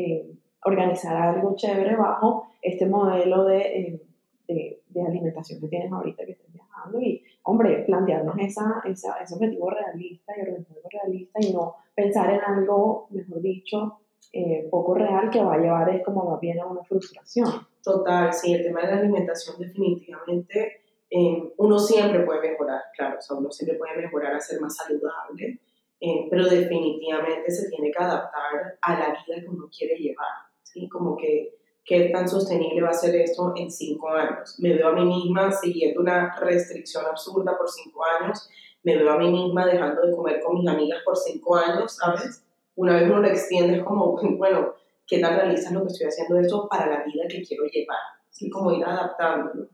organizar 0.64 1.16
algo 1.16 1.54
chévere 1.56 1.96
bajo 1.96 2.52
este 2.62 2.86
modelo 2.86 3.44
de, 3.44 4.00
de, 4.46 4.82
de, 4.88 5.02
alimentación 5.02 5.60
que 5.60 5.68
tienes 5.68 5.92
ahorita 5.92 6.24
que 6.24 6.32
estás 6.32 6.52
viajando 6.52 7.00
y, 7.00 7.24
hombre, 7.44 7.84
plantearnos 7.86 8.36
esa, 8.38 8.82
esa, 8.84 9.16
ese 9.22 9.34
objetivo 9.34 9.70
realista 9.70 10.34
y 10.36 10.42
organizar 10.42 10.76
algo 10.76 10.88
realista 10.90 11.38
y 11.40 11.52
no 11.52 11.76
pensar 11.94 12.30
en 12.34 12.40
algo, 12.40 13.06
mejor 13.10 13.40
dicho, 13.40 14.00
eh, 14.32 14.68
poco 14.70 14.94
real 14.94 15.30
que 15.30 15.42
va 15.42 15.54
a 15.54 15.58
llevar 15.58 15.88
es 15.88 16.04
como 16.04 16.26
va 16.26 16.38
bien 16.38 16.60
a 16.60 16.66
una 16.66 16.84
frustración. 16.84 17.48
Total, 17.82 18.32
sí, 18.32 18.54
el 18.54 18.62
tema 18.62 18.82
de 18.82 18.86
la 18.88 18.98
alimentación 18.98 19.58
definitivamente 19.58 20.82
eh, 21.10 21.52
uno 21.56 21.78
siempre 21.78 22.20
puede 22.20 22.50
mejorar, 22.50 22.82
claro, 22.96 23.18
uno 23.36 23.50
siempre 23.50 23.76
puede 23.76 23.96
mejorar 23.96 24.34
a 24.34 24.40
ser 24.40 24.60
más 24.60 24.76
saludable, 24.76 25.58
eh, 26.00 26.28
pero 26.30 26.44
definitivamente 26.44 27.50
se 27.50 27.68
tiene 27.68 27.90
que 27.90 28.02
adaptar 28.02 28.78
a 28.80 28.92
la 28.92 29.06
vida 29.08 29.40
que 29.40 29.48
uno 29.48 29.68
quiere 29.76 29.96
llevar. 29.96 30.49
¿Sí? 30.72 30.88
Como 30.88 31.16
que 31.16 31.60
qué 31.84 32.10
tan 32.10 32.28
sostenible 32.28 32.82
va 32.82 32.90
a 32.90 32.94
ser 32.94 33.14
esto 33.16 33.52
en 33.56 33.70
cinco 33.70 34.10
años. 34.10 34.56
Me 34.58 34.74
veo 34.74 34.88
a 34.88 34.92
mí 34.92 35.04
misma 35.04 35.50
siguiendo 35.52 36.00
una 36.00 36.36
restricción 36.38 37.04
absurda 37.06 37.56
por 37.56 37.68
cinco 37.68 38.02
años, 38.04 38.48
me 38.82 38.96
veo 38.96 39.10
a 39.10 39.18
mí 39.18 39.30
misma 39.30 39.66
dejando 39.66 40.02
de 40.02 40.14
comer 40.14 40.40
con 40.40 40.58
mis 40.58 40.68
amigas 40.68 41.00
por 41.04 41.16
cinco 41.16 41.56
años, 41.56 41.96
¿sabes? 41.96 42.44
Una 42.76 42.94
vez 42.94 43.10
uno 43.10 43.20
lo 43.20 43.28
extiende 43.28 43.78
es 43.78 43.84
como, 43.84 44.16
bueno, 44.38 44.74
¿qué 45.06 45.18
tan 45.18 45.36
realista 45.36 45.70
lo 45.72 45.82
que 45.82 45.88
estoy 45.88 46.06
haciendo 46.06 46.38
esto 46.38 46.68
para 46.68 46.86
la 46.86 47.04
vida 47.04 47.24
que 47.28 47.42
quiero 47.42 47.64
llevar? 47.64 47.98
Así 48.30 48.48
como 48.48 48.72
ir 48.72 48.84
adaptándolo. 48.84 49.68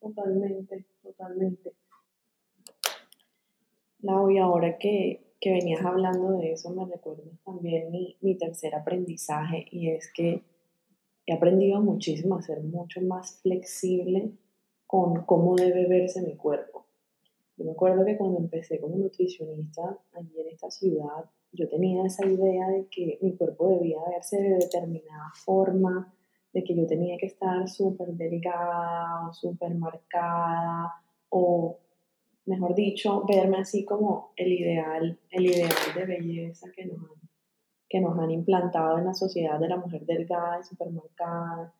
Totalmente, 0.00 0.86
totalmente. 1.02 1.74
Lau, 4.02 4.30
y 4.30 4.38
ahora 4.38 4.78
que, 4.78 5.29
que 5.40 5.50
venías 5.50 5.84
hablando 5.84 6.32
de 6.32 6.52
eso, 6.52 6.70
me 6.70 6.84
recuerdas 6.84 7.26
también 7.44 7.90
mi, 7.90 8.16
mi 8.20 8.36
tercer 8.36 8.74
aprendizaje 8.74 9.66
y 9.70 9.90
es 9.90 10.12
que 10.12 10.42
he 11.26 11.32
aprendido 11.32 11.80
muchísimo 11.80 12.36
a 12.36 12.42
ser 12.42 12.62
mucho 12.62 13.00
más 13.00 13.40
flexible 13.40 14.32
con 14.86 15.24
cómo 15.24 15.56
debe 15.56 15.86
verse 15.86 16.20
mi 16.22 16.36
cuerpo. 16.36 16.86
Yo 17.56 17.64
me 17.64 17.72
acuerdo 17.72 18.04
que 18.04 18.16
cuando 18.16 18.38
empecé 18.38 18.80
como 18.80 18.96
nutricionista 18.96 19.98
allí 20.12 20.40
en 20.40 20.48
esta 20.48 20.70
ciudad, 20.70 21.24
yo 21.52 21.68
tenía 21.68 22.04
esa 22.04 22.26
idea 22.26 22.68
de 22.68 22.86
que 22.88 23.18
mi 23.20 23.36
cuerpo 23.36 23.68
debía 23.68 23.98
verse 24.08 24.40
de 24.40 24.56
determinada 24.56 25.30
forma, 25.44 26.12
de 26.52 26.64
que 26.64 26.74
yo 26.74 26.86
tenía 26.86 27.16
que 27.18 27.26
estar 27.26 27.68
súper 27.68 28.08
delgada 28.14 29.28
o 29.28 29.32
súper 29.32 29.74
marcada 29.74 30.92
o 31.28 31.78
mejor 32.46 32.74
dicho, 32.74 33.24
verme 33.26 33.58
así 33.58 33.84
como 33.84 34.32
el 34.36 34.52
ideal, 34.52 35.18
el 35.30 35.46
ideal 35.46 35.70
de 35.94 36.04
belleza 36.04 36.70
que 36.74 36.86
nos 36.86 36.98
han, 36.98 37.28
que 37.88 38.00
nos 38.00 38.18
han 38.18 38.30
implantado 38.30 38.98
en 38.98 39.06
la 39.06 39.14
sociedad 39.14 39.58
de 39.58 39.68
la 39.68 39.76
mujer 39.76 40.04
delgada 40.06 40.60
y 40.60 40.64
supermercada. 40.64 41.74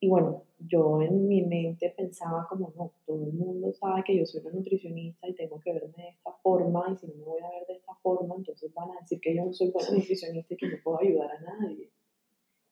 y 0.00 0.08
bueno, 0.08 0.42
yo 0.58 1.02
en 1.02 1.28
mi 1.28 1.42
mente 1.42 1.92
pensaba 1.96 2.46
como, 2.48 2.72
no, 2.76 2.92
todo 3.06 3.24
el 3.24 3.32
mundo 3.32 3.72
sabe 3.72 4.02
que 4.04 4.16
yo 4.16 4.26
soy 4.26 4.40
una 4.42 4.52
nutricionista 4.52 5.28
y 5.28 5.34
tengo 5.34 5.60
que 5.60 5.72
verme 5.72 5.94
de 5.96 6.08
esta 6.08 6.32
forma, 6.42 6.90
y 6.92 6.96
si 6.96 7.06
no 7.06 7.14
me 7.14 7.24
voy 7.24 7.40
a 7.40 7.50
ver 7.50 7.66
de 7.66 7.74
esta 7.74 7.94
forma, 8.02 8.34
entonces 8.36 8.72
van 8.74 8.90
a 8.90 9.00
decir 9.00 9.20
que 9.20 9.34
yo 9.34 9.44
no 9.44 9.52
soy 9.52 9.70
buena 9.70 9.90
nutricionista 9.90 10.54
y 10.54 10.56
que 10.56 10.68
no 10.68 10.76
puedo 10.82 11.00
ayudar 11.00 11.30
a 11.30 11.40
nadie. 11.40 11.90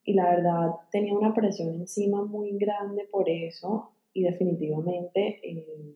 Y 0.05 0.13
la 0.13 0.29
verdad 0.35 0.71
tenía 0.91 1.17
una 1.17 1.33
presión 1.33 1.73
encima 1.73 2.23
muy 2.25 2.57
grande 2.57 3.07
por 3.11 3.29
eso 3.29 3.91
y 4.11 4.23
definitivamente 4.23 5.39
eh, 5.43 5.95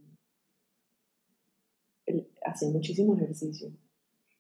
hacía 2.46 2.70
muchísimo 2.70 3.16
ejercicio, 3.16 3.70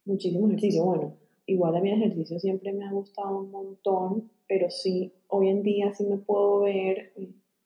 muchísimo 0.05 0.47
ejercicio. 0.47 0.83
Bueno, 0.83 1.17
igual 1.45 1.75
a 1.75 1.81
mí 1.81 1.91
el 1.91 2.01
ejercicio 2.01 2.39
siempre 2.39 2.73
me 2.73 2.85
ha 2.85 2.91
gustado 2.91 3.39
un 3.39 3.51
montón, 3.51 4.31
pero 4.47 4.69
sí, 4.69 5.13
hoy 5.27 5.49
en 5.49 5.63
día 5.63 5.93
sí 5.93 6.05
me 6.05 6.17
puedo 6.17 6.61
ver, 6.61 7.13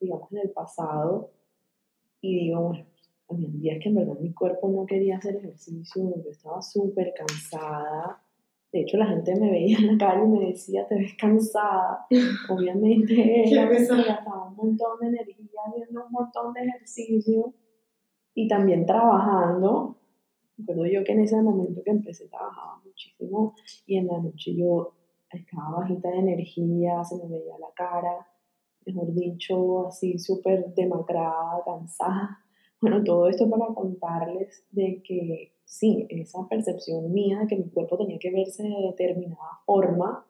digamos, 0.00 0.32
en 0.32 0.38
el 0.38 0.50
pasado 0.50 1.30
y 2.20 2.36
digo, 2.36 2.60
bueno, 2.60 2.86
había 3.28 3.48
días 3.48 3.78
que 3.82 3.88
en 3.88 3.94
verdad 3.96 4.18
mi 4.20 4.32
cuerpo 4.32 4.68
no 4.68 4.86
quería 4.86 5.16
hacer 5.16 5.36
ejercicio, 5.36 6.14
yo 6.22 6.30
estaba 6.30 6.62
súper 6.62 7.12
cansada. 7.14 8.22
De 8.72 8.80
hecho, 8.80 8.96
la 8.96 9.06
gente 9.06 9.38
me 9.38 9.50
veía 9.50 9.76
en 9.76 9.86
la 9.86 9.98
calle 9.98 10.24
y 10.24 10.28
me 10.28 10.46
decía, 10.46 10.86
te 10.86 10.94
ves 10.94 11.14
cansada. 11.18 12.06
Obviamente, 12.48 13.50
era 13.50 13.68
gastaba 13.68 14.48
un 14.48 14.56
montón 14.56 14.98
de 15.00 15.08
energía 15.08 15.60
haciendo 15.66 16.06
un 16.06 16.12
montón 16.12 16.52
de 16.54 16.62
ejercicio 16.62 17.52
y 18.34 18.48
también 18.48 18.86
trabajando. 18.86 19.96
Recuerdo 20.58 20.92
yo 20.92 21.04
que 21.04 21.12
en 21.12 21.20
ese 21.20 21.40
momento 21.42 21.82
que 21.82 21.90
empecé 21.90 22.28
trabajaba 22.28 22.80
muchísimo 22.84 23.54
y 23.86 23.96
en 23.96 24.06
la 24.06 24.18
noche 24.18 24.54
yo 24.54 24.94
estaba 25.30 25.78
bajita 25.78 26.10
de 26.10 26.18
energía, 26.18 27.02
se 27.04 27.16
me 27.16 27.28
veía 27.28 27.58
la 27.58 27.72
cara, 27.74 28.26
mejor 28.84 29.12
dicho, 29.14 29.88
así 29.88 30.18
súper 30.18 30.74
demacrada, 30.74 31.62
cansada. 31.64 32.38
Bueno, 32.80 33.02
todo 33.04 33.28
esto 33.28 33.48
para 33.48 33.66
contarles 33.74 34.64
de 34.72 35.02
que 35.02 35.54
sí, 35.64 36.06
esa 36.10 36.46
percepción 36.48 37.12
mía 37.12 37.40
de 37.40 37.46
que 37.46 37.56
mi 37.56 37.70
cuerpo 37.70 37.96
tenía 37.96 38.18
que 38.18 38.30
verse 38.30 38.62
de 38.62 38.88
determinada 38.88 39.60
forma, 39.64 40.26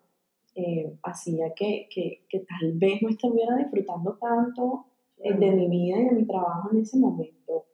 eh, 0.55 0.99
hacía 1.03 1.55
que, 1.55 1.89
que, 1.91 2.27
que, 2.29 2.41
tal 2.41 2.73
vez 2.75 3.01
no 3.01 3.09
estuviera 3.09 3.57
disfrutando 3.57 4.19
tanto 4.21 4.85
eh, 5.17 5.35
de 5.35 5.51
mi 5.51 5.69
vida 5.69 5.99
y 5.99 6.05
de 6.05 6.13
mi 6.13 6.27
trabajo 6.27 6.69
en 6.73 6.81
ese 6.81 6.99
momento. 6.99 7.65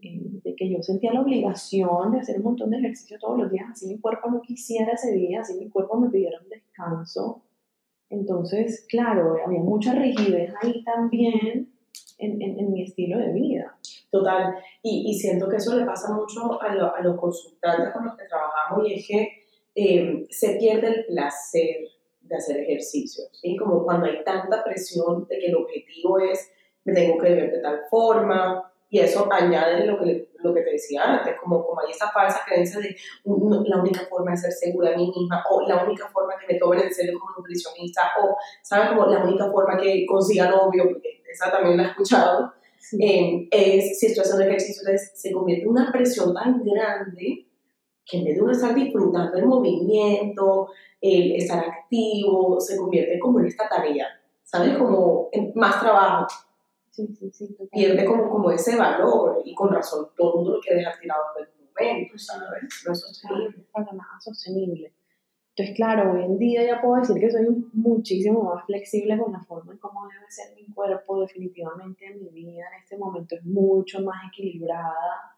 Eh, 0.00 0.40
de 0.44 0.54
que 0.54 0.70
yo 0.70 0.82
sentía 0.82 1.12
la 1.12 1.20
obligación 1.20 2.12
de 2.12 2.20
hacer 2.20 2.38
un 2.38 2.44
montón 2.44 2.70
de 2.70 2.78
ejercicio 2.78 3.18
todos 3.18 3.38
los 3.38 3.50
días, 3.50 3.66
así 3.70 3.86
mi 3.86 4.00
cuerpo 4.00 4.30
no 4.30 4.40
quisiera 4.40 4.92
ese 4.92 5.12
día, 5.12 5.40
así 5.40 5.54
mi 5.58 5.68
cuerpo 5.68 5.98
me 5.98 6.10
pidiera 6.10 6.40
un 6.40 6.48
descanso. 6.48 7.42
Entonces, 8.08 8.86
claro, 8.88 9.36
había 9.44 9.60
mucha 9.60 9.94
rigidez 9.94 10.52
ahí 10.62 10.82
también 10.84 11.72
en, 12.18 12.42
en, 12.42 12.72
mi 12.72 12.82
estilo 12.82 13.18
de 13.18 13.32
vida. 13.32 13.78
Total, 14.10 14.54
y, 14.82 15.10
y, 15.10 15.14
siento 15.14 15.48
que 15.48 15.56
eso 15.56 15.74
le 15.76 15.86
pasa 15.86 16.12
mucho 16.14 16.60
a, 16.60 16.66
a, 16.66 17.02
los 17.02 17.18
consultantes 17.18 17.92
con 17.92 18.04
los 18.04 18.16
que 18.16 18.26
trabajamos 18.26 18.86
y 18.86 18.94
es 18.94 19.06
que 19.08 19.28
eh, 19.74 20.26
se 20.28 20.56
pierde 20.56 20.88
el 20.88 21.06
placer 21.06 21.88
de 22.20 22.36
hacer 22.36 22.58
ejercicio, 22.58 23.24
¿sí? 23.32 23.56
Como 23.56 23.84
cuando 23.84 24.06
hay 24.06 24.22
tanta 24.24 24.62
presión 24.62 25.26
de 25.28 25.38
que 25.38 25.46
el 25.46 25.56
objetivo 25.56 26.18
es 26.18 26.50
me 26.84 26.92
tengo 26.92 27.18
que 27.18 27.34
ver 27.34 27.52
de 27.52 27.58
tal 27.58 27.80
forma, 27.88 28.71
y 28.92 28.98
eso 28.98 29.26
añade 29.32 29.86
lo 29.86 29.98
que, 29.98 30.28
lo 30.42 30.52
que 30.52 30.60
te 30.60 30.72
decía 30.72 31.02
antes, 31.02 31.34
como, 31.40 31.66
como 31.66 31.80
hay 31.80 31.90
esa 31.90 32.10
falsa 32.10 32.42
creencia 32.46 32.78
de 32.78 32.94
la 33.24 33.80
única 33.80 34.00
forma 34.00 34.32
de 34.32 34.36
ser 34.36 34.52
segura 34.52 34.90
de 34.90 34.98
mí 34.98 35.10
misma, 35.16 35.42
o 35.50 35.66
la 35.66 35.82
única 35.82 36.06
forma 36.08 36.34
que 36.38 36.52
me 36.52 36.58
tomen 36.58 36.80
en 36.80 36.92
serio 36.92 37.18
como 37.18 37.32
nutricionista, 37.38 38.02
o, 38.22 38.36
¿sabes? 38.62 38.90
Como 38.90 39.06
la 39.06 39.24
única 39.24 39.50
forma 39.50 39.78
que 39.78 40.04
consiga 40.04 40.50
novio, 40.50 40.90
porque 40.92 41.22
esa 41.26 41.50
también 41.50 41.78
la 41.78 41.84
he 41.84 41.86
escuchado, 41.86 42.52
eh, 43.00 43.48
es 43.50 43.98
si 43.98 44.08
estoy 44.08 44.24
haciendo 44.24 44.44
ejercicio, 44.44 44.82
entonces 44.82 45.12
se 45.14 45.32
convierte 45.32 45.64
en 45.64 45.70
una 45.70 45.90
presión 45.90 46.34
tan 46.34 46.62
grande 46.62 47.46
que 48.04 48.18
en 48.18 48.24
vez 48.24 48.34
de 48.34 48.42
uno 48.42 48.52
estar 48.52 48.74
disfrutando 48.74 49.38
el 49.38 49.46
movimiento, 49.46 50.68
el 51.00 51.36
estar 51.36 51.64
activo, 51.64 52.60
se 52.60 52.76
convierte 52.76 53.18
como 53.18 53.40
en 53.40 53.46
esta 53.46 53.66
tarea, 53.70 54.06
¿sabes? 54.42 54.76
Como 54.76 55.30
en 55.32 55.50
más 55.54 55.80
trabajo. 55.80 56.26
Sí, 56.92 57.08
sí, 57.14 57.30
sí, 57.30 57.56
pierde 57.72 58.04
como, 58.04 58.28
como 58.28 58.50
ese 58.50 58.76
valor 58.76 59.40
y 59.46 59.54
con 59.54 59.72
razón 59.72 60.08
todo 60.14 60.32
el 60.32 60.36
mundo 60.36 60.52
lo 60.56 60.60
quiere 60.60 60.80
dejar 60.80 61.00
tirado 61.00 61.22
en 61.38 61.44
el 61.44 61.50
momento, 61.66 62.18
¿sabes? 62.18 62.84
No 62.86 62.92
es 62.92 63.00
sostenible. 63.00 63.66
Para 63.72 63.92
nada 63.92 64.20
sostenible. 64.20 64.94
Entonces, 65.54 65.74
claro, 65.74 66.12
hoy 66.12 66.24
en 66.24 66.38
día 66.38 66.64
ya 66.66 66.82
puedo 66.82 66.96
decir 66.96 67.16
que 67.18 67.30
soy 67.30 67.46
muchísimo 67.72 68.42
más 68.42 68.66
flexible 68.66 69.18
con 69.18 69.32
la 69.32 69.40
forma 69.40 69.72
en 69.72 69.78
cómo 69.78 70.06
debe 70.06 70.30
ser 70.30 70.54
mi 70.54 70.66
cuerpo. 70.74 71.22
Definitivamente 71.22 72.14
mi 72.14 72.28
vida 72.28 72.64
en 72.74 72.82
este 72.82 72.98
momento 72.98 73.36
es 73.36 73.44
mucho 73.44 74.02
más 74.02 74.16
equilibrada. 74.28 75.32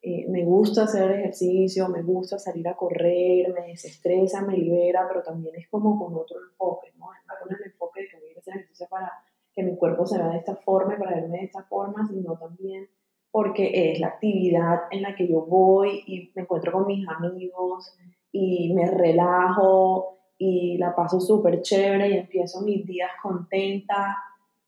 Eh, 0.00 0.26
me 0.28 0.44
gusta 0.44 0.84
hacer 0.84 1.10
ejercicio, 1.10 1.88
me 1.88 2.02
gusta 2.02 2.38
salir 2.38 2.68
a 2.68 2.76
correr, 2.76 3.52
me 3.52 3.68
desestresa, 3.68 4.42
me 4.42 4.56
libera, 4.56 5.06
pero 5.08 5.22
también 5.22 5.56
es 5.56 5.68
como 5.68 5.98
con 5.98 6.14
otro 6.14 6.38
enfoque, 6.48 6.92
¿no? 6.96 7.06
Con 7.40 7.56
el 7.56 7.64
enfoque 7.64 8.02
de 8.02 8.08
que 8.08 8.20
voy 8.20 8.34
a 8.36 8.38
hacer 8.38 8.54
ejercicio 8.54 8.86
para 8.88 9.12
que 9.54 9.62
mi 9.62 9.76
cuerpo 9.76 10.06
se 10.06 10.18
vea 10.18 10.28
de 10.28 10.38
esta 10.38 10.56
forma 10.56 10.94
y 10.94 10.98
para 10.98 11.16
verme 11.16 11.38
de 11.38 11.44
esta 11.44 11.64
forma, 11.64 12.06
sino 12.08 12.36
también 12.38 12.88
porque 13.30 13.92
es 13.92 14.00
la 14.00 14.08
actividad 14.08 14.82
en 14.90 15.02
la 15.02 15.14
que 15.14 15.26
yo 15.26 15.46
voy 15.46 16.02
y 16.06 16.30
me 16.34 16.42
encuentro 16.42 16.72
con 16.72 16.86
mis 16.86 17.06
amigos 17.08 17.96
y 18.30 18.72
me 18.74 18.90
relajo 18.90 20.18
y 20.38 20.76
la 20.76 20.94
paso 20.94 21.20
súper 21.20 21.62
chévere 21.62 22.10
y 22.10 22.18
empiezo 22.18 22.62
mis 22.62 22.84
días 22.86 23.10
contenta, 23.22 24.16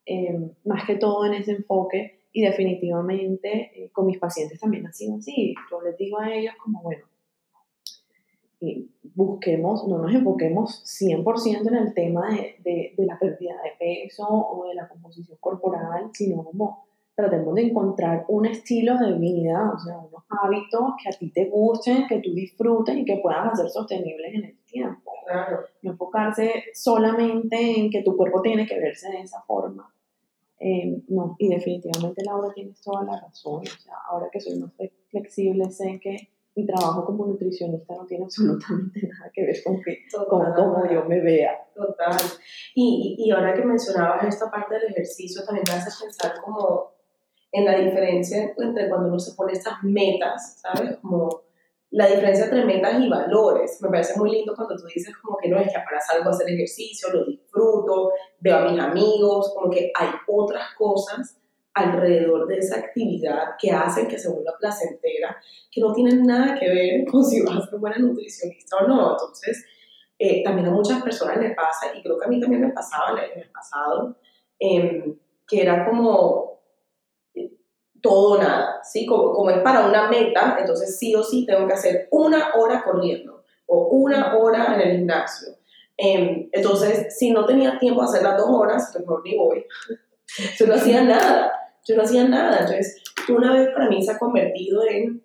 em, 0.05 0.51
más 0.63 0.85
que 0.85 0.95
todo 0.95 1.25
en 1.25 1.35
ese 1.35 1.51
enfoque 1.51 2.27
y 2.31 2.41
definitivamente 2.41 3.71
eh, 3.75 3.91
con 3.91 4.07
mis 4.07 4.17
pacientes 4.17 4.59
también 4.59 4.87
ha 4.87 4.93
sido 4.93 5.15
así. 5.17 5.53
Yo 5.69 5.81
les 5.81 5.97
digo 5.97 6.19
a 6.19 6.33
ellos 6.33 6.55
como, 6.61 6.81
bueno, 6.81 7.05
busquemos, 9.13 9.87
no 9.87 9.99
nos 9.99 10.13
enfoquemos 10.13 10.83
100% 10.83 11.67
en 11.67 11.75
el 11.75 11.93
tema 11.93 12.29
de, 12.29 12.93
de, 12.95 13.05
la 13.05 13.17
pérdida 13.19 13.53
de 13.63 13.71
peso 13.77 14.27
o 14.27 14.67
de 14.67 14.75
la 14.75 14.87
composición 14.87 15.37
corporal, 15.39 16.09
sino 16.13 16.43
como 16.43 16.85
tratemos 17.15 17.55
de 17.55 17.63
encontrar 17.63 18.25
un 18.27 18.45
estilo 18.45 18.97
de 18.97 19.13
vida, 19.13 19.71
o 19.73 19.79
sea, 19.79 19.97
unos 19.97 20.23
hábitos 20.29 20.95
que 21.01 21.09
a 21.09 21.17
ti 21.17 21.31
te 21.31 21.45
gusten, 21.45 22.07
que 22.07 22.19
tú 22.19 22.33
disfrutes 22.33 22.97
y 22.97 23.05
que 23.05 23.17
puedan 23.17 23.47
hacer 23.47 23.69
sostenibles 23.69 24.33
en 24.33 24.43
el 24.45 24.57
tiempo. 24.65 25.11
Claro. 25.25 25.61
No 25.81 25.91
enfocarse 25.91 26.65
solamente 26.73 27.79
en 27.79 27.89
que 27.89 28.03
tu 28.03 28.15
cuerpo 28.17 28.41
tiene 28.41 28.65
que 28.65 28.79
verse 28.79 29.09
de 29.09 29.21
esa 29.21 29.41
forma. 29.43 29.91
Eh, 30.59 31.01
no, 31.07 31.35
y 31.39 31.49
definitivamente 31.49 32.23
Laura 32.23 32.53
tienes 32.53 32.81
toda 32.81 33.03
la 33.03 33.19
razón. 33.19 33.61
O 33.61 33.81
sea, 33.81 33.95
ahora 34.09 34.27
que 34.31 34.39
soy 34.39 34.59
más 34.59 34.71
flexible, 35.09 35.69
sé 35.71 35.99
que 36.01 36.29
mi 36.55 36.65
trabajo 36.65 37.05
como 37.05 37.25
nutricionista 37.27 37.95
no 37.95 38.05
tiene 38.05 38.23
absolutamente 38.23 39.07
nada 39.07 39.29
que 39.33 39.45
ver 39.45 39.55
con, 39.63 39.81
que, 39.81 40.05
cómo 40.27 40.89
yo 40.89 41.05
me 41.05 41.21
vea. 41.21 41.51
Total. 41.75 42.17
Y, 42.73 43.15
y, 43.19 43.31
ahora 43.31 43.53
que 43.53 43.65
mencionabas 43.65 44.23
esta 44.25 44.49
parte 44.49 44.75
del 44.75 44.91
ejercicio, 44.91 45.43
también 45.45 45.65
me 45.67 45.75
hace 45.75 45.91
pensar 46.03 46.41
como 46.41 46.95
en 47.51 47.65
la 47.65 47.77
diferencia 47.77 48.53
entre 48.57 48.89
cuando 48.89 49.09
uno 49.09 49.19
se 49.19 49.35
pone 49.35 49.53
estas 49.53 49.83
metas, 49.83 50.61
¿sabes? 50.61 50.97
Como 51.01 51.43
la 51.91 52.07
diferencia 52.07 52.45
entre 52.45 52.65
metas 52.65 53.01
y 53.01 53.09
valores. 53.09 53.81
Me 53.81 53.89
parece 53.89 54.17
muy 54.17 54.31
lindo 54.31 54.53
cuando 54.55 54.75
tú 54.75 54.85
dices 54.93 55.15
como 55.21 55.37
que 55.37 55.49
no 55.49 55.57
es 55.57 55.67
que 55.67 55.79
para 55.79 55.99
salgo 55.99 56.29
a 56.29 56.31
hacer 56.31 56.49
ejercicio, 56.49 57.09
lo 57.11 57.25
disfruto, 57.25 58.11
veo 58.39 58.57
a 58.57 58.69
mis 58.69 58.79
amigos, 58.79 59.53
como 59.53 59.69
que 59.69 59.91
hay 59.93 60.09
otras 60.27 60.73
cosas 60.77 61.37
alrededor 61.75 62.47
de 62.47 62.57
esa 62.57 62.79
actividad 62.79 63.55
que 63.59 63.69
hacen 63.69 64.07
que 64.07 64.17
se 64.17 64.29
vuelva 64.29 64.57
placentera, 64.57 65.37
que 65.69 65.81
no 65.81 65.93
tienen 65.93 66.23
nada 66.23 66.57
que 66.57 66.69
ver 66.69 67.05
con 67.11 67.23
si 67.23 67.41
vas 67.41 67.57
a 67.57 67.69
ser 67.69 67.79
buena 67.79 67.97
nutricionista 67.97 68.77
o 68.77 68.87
no. 68.87 69.11
Entonces, 69.11 69.65
eh, 70.17 70.41
también 70.43 70.69
a 70.69 70.71
muchas 70.71 71.03
personas 71.03 71.37
les 71.37 71.53
pasa, 71.53 71.93
y 71.93 72.01
creo 72.01 72.17
que 72.17 72.25
a 72.25 72.29
mí 72.29 72.39
también 72.39 72.61
me 72.61 72.71
pasaba 72.71 73.21
en 73.21 73.41
el 73.41 73.51
pasado, 73.51 74.15
em, 74.57 75.17
que 75.45 75.61
era 75.61 75.85
como 75.85 76.61
eh, 77.35 77.51
todo 78.01 78.37
o 78.37 78.41
nada, 78.41 78.79
¿sí? 78.81 79.05
Como, 79.05 79.33
como 79.33 79.49
es 79.49 79.59
para 79.59 79.85
una 79.85 80.09
meta, 80.09 80.55
entonces 80.57 80.97
sí 80.97 81.13
o 81.13 81.21
sí 81.21 81.45
tengo 81.45 81.67
que 81.67 81.73
hacer 81.73 82.07
una 82.11 82.55
hora 82.55 82.81
corriendo 82.83 83.43
o 83.65 83.89
una 83.89 84.37
hora 84.37 84.75
en 84.75 84.81
el 84.81 84.97
gimnasio. 84.97 85.49
Em, 85.97 86.49
entonces, 86.53 87.17
si 87.17 87.31
no 87.31 87.45
tenía 87.45 87.77
tiempo 87.77 88.01
de 88.01 88.07
hacer 88.07 88.23
las 88.23 88.37
dos 88.37 88.49
horas, 88.49 88.89
pues 88.93 89.01
mejor 89.01 89.21
ni 89.25 89.37
voy. 89.37 89.65
Yo 90.57 90.67
no 90.67 90.75
hacía 90.75 91.03
nada 91.03 91.51
yo 91.85 91.95
no 91.95 92.03
hacía 92.03 92.27
nada. 92.27 92.59
Entonces, 92.59 93.01
una 93.29 93.53
vez 93.53 93.69
para 93.69 93.89
mí 93.89 94.03
se 94.03 94.11
ha 94.11 94.19
convertido 94.19 94.83
en, 94.87 95.23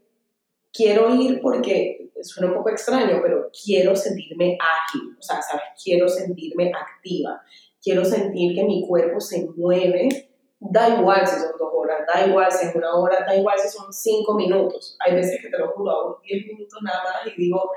quiero 0.73 1.15
ir 1.15 1.41
porque 1.41 2.11
suena 2.23 2.51
un 2.51 2.59
poco 2.59 2.71
extraño, 2.71 3.21
pero 3.23 3.51
quiero 3.65 3.97
sentirme 3.97 4.59
ágil, 4.61 5.17
o 5.19 5.23
sea, 5.23 5.41
¿sabes? 5.43 5.65
Quiero 5.83 6.09
sentirme 6.09 6.71
activa, 6.71 7.43
quiero 7.83 8.05
sentir 8.05 8.55
que 8.55 8.65
mi 8.65 8.87
cuerpo 8.87 9.21
se 9.21 9.47
mueve. 9.57 10.09
Da 10.63 10.91
igual 10.91 11.27
si 11.27 11.41
son 11.41 11.53
dos 11.59 11.71
horas, 11.73 12.01
da 12.07 12.27
igual 12.27 12.53
si 12.53 12.67
es 12.67 12.75
una 12.75 12.95
hora, 12.95 13.25
da 13.27 13.35
igual 13.35 13.59
si 13.59 13.69
son 13.69 13.91
cinco 13.91 14.35
minutos. 14.35 14.95
Hay 15.01 15.15
veces 15.15 15.41
que 15.41 15.49
te 15.49 15.57
lo 15.57 15.73
juro, 15.73 15.91
hago 15.91 16.21
diez 16.23 16.47
minutos 16.47 16.79
nada 16.83 17.03
más 17.03 17.33
y 17.33 17.41
digo, 17.41 17.71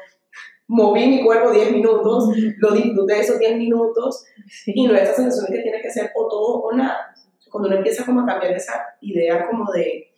moví 0.68 1.08
mi 1.08 1.24
cuerpo 1.24 1.52
diez 1.52 1.72
minutos, 1.72 2.36
lo 2.58 2.72
disfruté 2.72 3.22
esos 3.22 3.40
diez 3.40 3.56
minutos 3.56 4.26
y 4.66 4.86
no 4.86 4.94
es 4.96 5.04
esa 5.04 5.14
sensación 5.14 5.56
que 5.56 5.64
tiene 5.64 5.82
que 5.82 5.90
ser 5.90 6.12
o 6.14 6.28
todo 6.28 6.62
o 6.62 6.74
nada 6.74 7.13
cuando 7.54 7.68
uno 7.68 7.78
empieza 7.78 8.04
como 8.04 8.22
a 8.22 8.26
cambiar 8.26 8.54
esa 8.54 8.98
idea 9.02 9.48
como 9.48 9.72
de, 9.72 10.12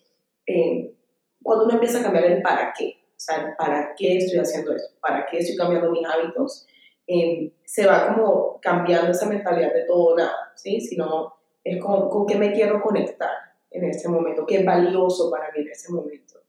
eh, 0.48 0.95
cuando 1.43 1.65
uno 1.65 1.74
empieza 1.74 2.00
a 2.00 2.04
cambiar 2.04 2.24
el 2.28 2.41
para 2.41 2.71
qué, 2.71 2.93
o 3.10 3.19
sea, 3.19 3.54
¿para 3.58 3.93
qué 3.93 4.19
estoy 4.19 4.39
haciendo 4.39 4.74
esto? 4.74 4.95
¿Para 5.02 5.26
qué 5.26 5.39
estoy 5.39 5.58
cambiando 5.58 5.91
mis 5.91 6.08
hábitos? 6.08 6.65
Eh, 7.06 7.52
se 7.65 7.86
va 7.86 8.08
como 8.08 8.58
cambiando 8.62 9.12
esa 9.12 9.26
mentalidad 9.28 9.74
de 9.74 9.84
todo 9.84 10.13
o 10.13 10.17
nada, 10.17 10.54
¿sí? 10.56 10.80
Sino 10.80 11.34
es 11.62 11.84
como 11.84 12.10
con 12.10 12.26
qué 12.26 12.38
me 12.38 12.54
quiero 12.54 12.82
conectar 12.82 13.36
en 13.69 13.84
este 13.84 14.08
momento, 14.08 14.45
qué 14.45 14.60
es 14.60 14.65
valioso 14.65 15.30
para 15.30 15.52
mí 15.52 15.60
en 15.60 15.67
ese 15.67 15.91
momento. 15.91 16.39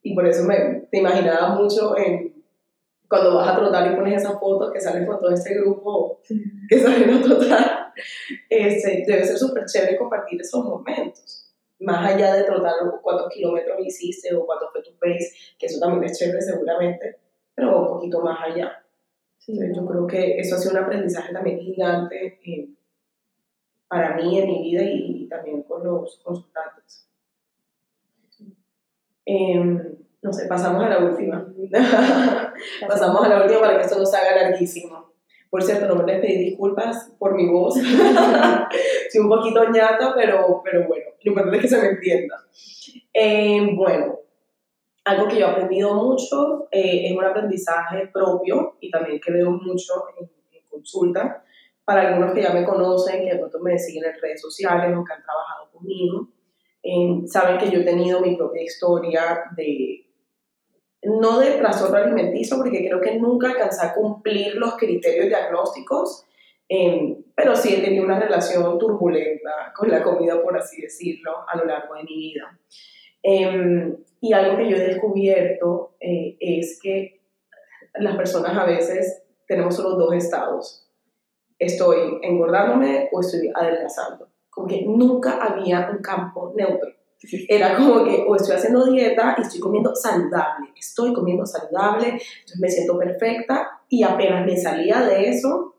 Y 0.00 0.14
por 0.14 0.28
eso 0.28 0.44
me, 0.44 0.86
te 0.92 0.98
imaginaba 0.98 1.56
mucho 1.56 1.98
en 1.98 2.44
cuando 3.08 3.34
vas 3.34 3.48
a 3.48 3.56
trotar 3.56 3.92
y 3.92 3.96
pones 3.96 4.22
esas 4.22 4.38
fotos 4.38 4.70
que 4.72 4.80
salen 4.80 5.06
con 5.06 5.18
todo 5.18 5.32
este 5.32 5.54
grupo 5.54 6.20
que 6.68 6.78
salen 6.78 7.14
a 7.14 7.20
trotar, 7.20 7.85
este, 8.48 9.04
debe 9.06 9.24
ser 9.24 9.38
súper 9.38 9.64
chévere 9.66 9.96
compartir 9.96 10.40
esos 10.40 10.64
momentos. 10.64 11.54
Más 11.80 12.14
allá 12.14 12.34
de 12.34 12.44
trotar 12.44 12.74
cuántos 13.02 13.28
kilómetros 13.28 13.78
hiciste 13.84 14.34
o 14.34 14.46
cuánto 14.46 14.70
fue 14.72 14.82
tu 14.82 14.92
pace, 14.98 15.30
que 15.58 15.66
eso 15.66 15.78
también 15.78 16.04
es 16.04 16.18
chévere 16.18 16.40
seguramente, 16.40 17.18
pero 17.54 17.80
un 17.80 17.86
poquito 17.88 18.20
más 18.20 18.38
allá. 18.42 18.82
yo 19.46 19.86
creo 19.86 20.06
que 20.06 20.38
eso 20.38 20.56
ha 20.56 20.58
sido 20.58 20.72
un 20.72 20.84
aprendizaje 20.84 21.32
también 21.32 21.60
gigante 21.60 22.38
eh, 22.44 22.70
para 23.88 24.16
mí 24.16 24.38
en 24.38 24.46
mi 24.46 24.62
vida 24.62 24.82
y, 24.82 25.28
también 25.28 25.62
con 25.62 25.84
los 25.84 26.18
consultantes. 26.24 27.08
Eh, 29.26 29.60
no 30.22 30.32
sé, 30.32 30.46
pasamos 30.46 30.84
a 30.84 30.88
la 30.88 30.98
última. 30.98 31.46
pasamos 32.88 33.24
a 33.24 33.28
la 33.28 33.42
última 33.42 33.60
para 33.60 33.76
que 33.76 33.84
esto 33.84 33.98
no 33.98 34.06
se 34.06 34.16
haga 34.16 34.42
larguísimo. 34.42 35.15
Por 35.50 35.62
cierto, 35.62 35.86
no 35.86 36.02
me 36.02 36.12
les 36.12 36.20
pedí 36.20 36.38
disculpas 36.38 37.12
por 37.18 37.34
mi 37.34 37.48
voz. 37.48 37.74
Soy 39.10 39.20
un 39.20 39.28
poquito 39.28 39.70
ñata, 39.70 40.12
pero, 40.14 40.60
pero 40.64 40.86
bueno, 40.86 41.06
lo 41.22 41.30
importante 41.30 41.56
es 41.58 41.62
que 41.62 41.68
se 41.68 41.80
me 41.80 41.88
entienda. 41.88 42.36
Eh, 43.12 43.68
bueno, 43.74 44.18
algo 45.04 45.28
que 45.28 45.38
yo 45.38 45.46
he 45.46 45.50
aprendido 45.50 45.94
mucho 45.94 46.68
eh, 46.70 47.06
es 47.06 47.16
un 47.16 47.24
aprendizaje 47.24 48.08
propio 48.12 48.76
y 48.80 48.90
también 48.90 49.20
que 49.20 49.32
veo 49.32 49.50
mucho 49.50 50.04
en, 50.18 50.28
consulta. 50.68 51.42
Para 51.84 52.08
algunos 52.08 52.34
que 52.34 52.42
ya 52.42 52.52
me 52.52 52.64
conocen, 52.64 53.24
que 53.24 53.32
de 53.32 53.38
pronto 53.38 53.60
me 53.60 53.78
siguen 53.78 54.04
en 54.04 54.20
redes 54.20 54.42
sociales 54.42 54.94
o 54.94 55.02
que 55.02 55.12
han 55.12 55.22
trabajado 55.22 55.70
conmigo, 55.72 56.28
eh, 56.82 57.22
saben 57.26 57.56
que 57.56 57.70
yo 57.70 57.80
he 57.80 57.84
tenido 57.84 58.20
mi 58.20 58.36
propia 58.36 58.62
historia 58.62 59.44
de 59.56 60.05
no 61.06 61.38
de 61.38 61.52
trastorno 61.52 61.96
alimenticio, 61.96 62.56
porque 62.58 62.86
creo 62.86 63.00
que 63.00 63.18
nunca 63.18 63.50
alcancé 63.50 63.86
a 63.86 63.94
cumplir 63.94 64.56
los 64.56 64.76
criterios 64.76 65.26
diagnósticos, 65.26 66.24
em, 66.68 67.22
pero 67.34 67.54
sí 67.54 67.74
he 67.74 67.80
tenido 67.80 68.04
una 68.04 68.18
relación 68.18 68.78
turbulenta 68.78 69.72
con 69.74 69.90
la 69.90 70.02
comida, 70.02 70.42
por 70.42 70.56
así 70.56 70.82
decirlo, 70.82 71.32
a 71.48 71.56
lo 71.56 71.64
largo 71.64 71.94
de 71.94 72.02
mi 72.04 72.16
vida. 72.16 72.58
Em, 73.22 73.96
y 74.20 74.32
algo 74.32 74.56
que 74.56 74.68
yo 74.68 74.76
he 74.76 74.88
descubierto 74.88 75.96
eh, 76.00 76.36
es 76.40 76.78
que 76.82 77.20
las 77.94 78.16
personas 78.16 78.56
a 78.56 78.64
veces 78.64 79.22
tenemos 79.46 79.76
solo 79.76 79.90
dos 79.96 80.14
estados. 80.14 80.88
Estoy 81.58 82.18
engordándome 82.22 83.08
o 83.12 83.20
estoy 83.20 83.50
adelgazando. 83.54 84.28
Como 84.50 84.66
que 84.66 84.82
nunca 84.82 85.42
había 85.42 85.88
un 85.90 85.98
campo 85.98 86.52
neutro. 86.56 86.95
Era 87.48 87.76
como 87.76 88.04
que 88.04 88.24
o 88.28 88.36
estoy 88.36 88.56
haciendo 88.56 88.84
dieta 88.86 89.36
y 89.38 89.42
estoy 89.42 89.60
comiendo 89.60 89.94
saludable, 89.94 90.70
estoy 90.76 91.14
comiendo 91.14 91.46
saludable, 91.46 92.08
entonces 92.08 92.60
me 92.60 92.68
siento 92.68 92.98
perfecta 92.98 93.80
y 93.88 94.02
apenas 94.02 94.44
me 94.44 94.56
salía 94.56 95.00
de 95.00 95.30
eso, 95.30 95.76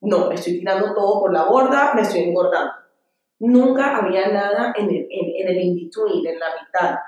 no, 0.00 0.28
me 0.28 0.34
estoy 0.34 0.58
tirando 0.58 0.92
todo 0.94 1.20
por 1.20 1.32
la 1.32 1.44
borda, 1.44 1.92
me 1.94 2.02
estoy 2.02 2.22
engordando. 2.22 2.72
Nunca 3.38 3.96
había 3.96 4.28
nada 4.28 4.74
en 4.76 4.90
el, 4.90 5.06
en, 5.10 5.48
el 5.48 5.60
in-between, 5.60 6.26
en 6.26 6.38
la 6.38 6.46
mitad. 6.60 6.98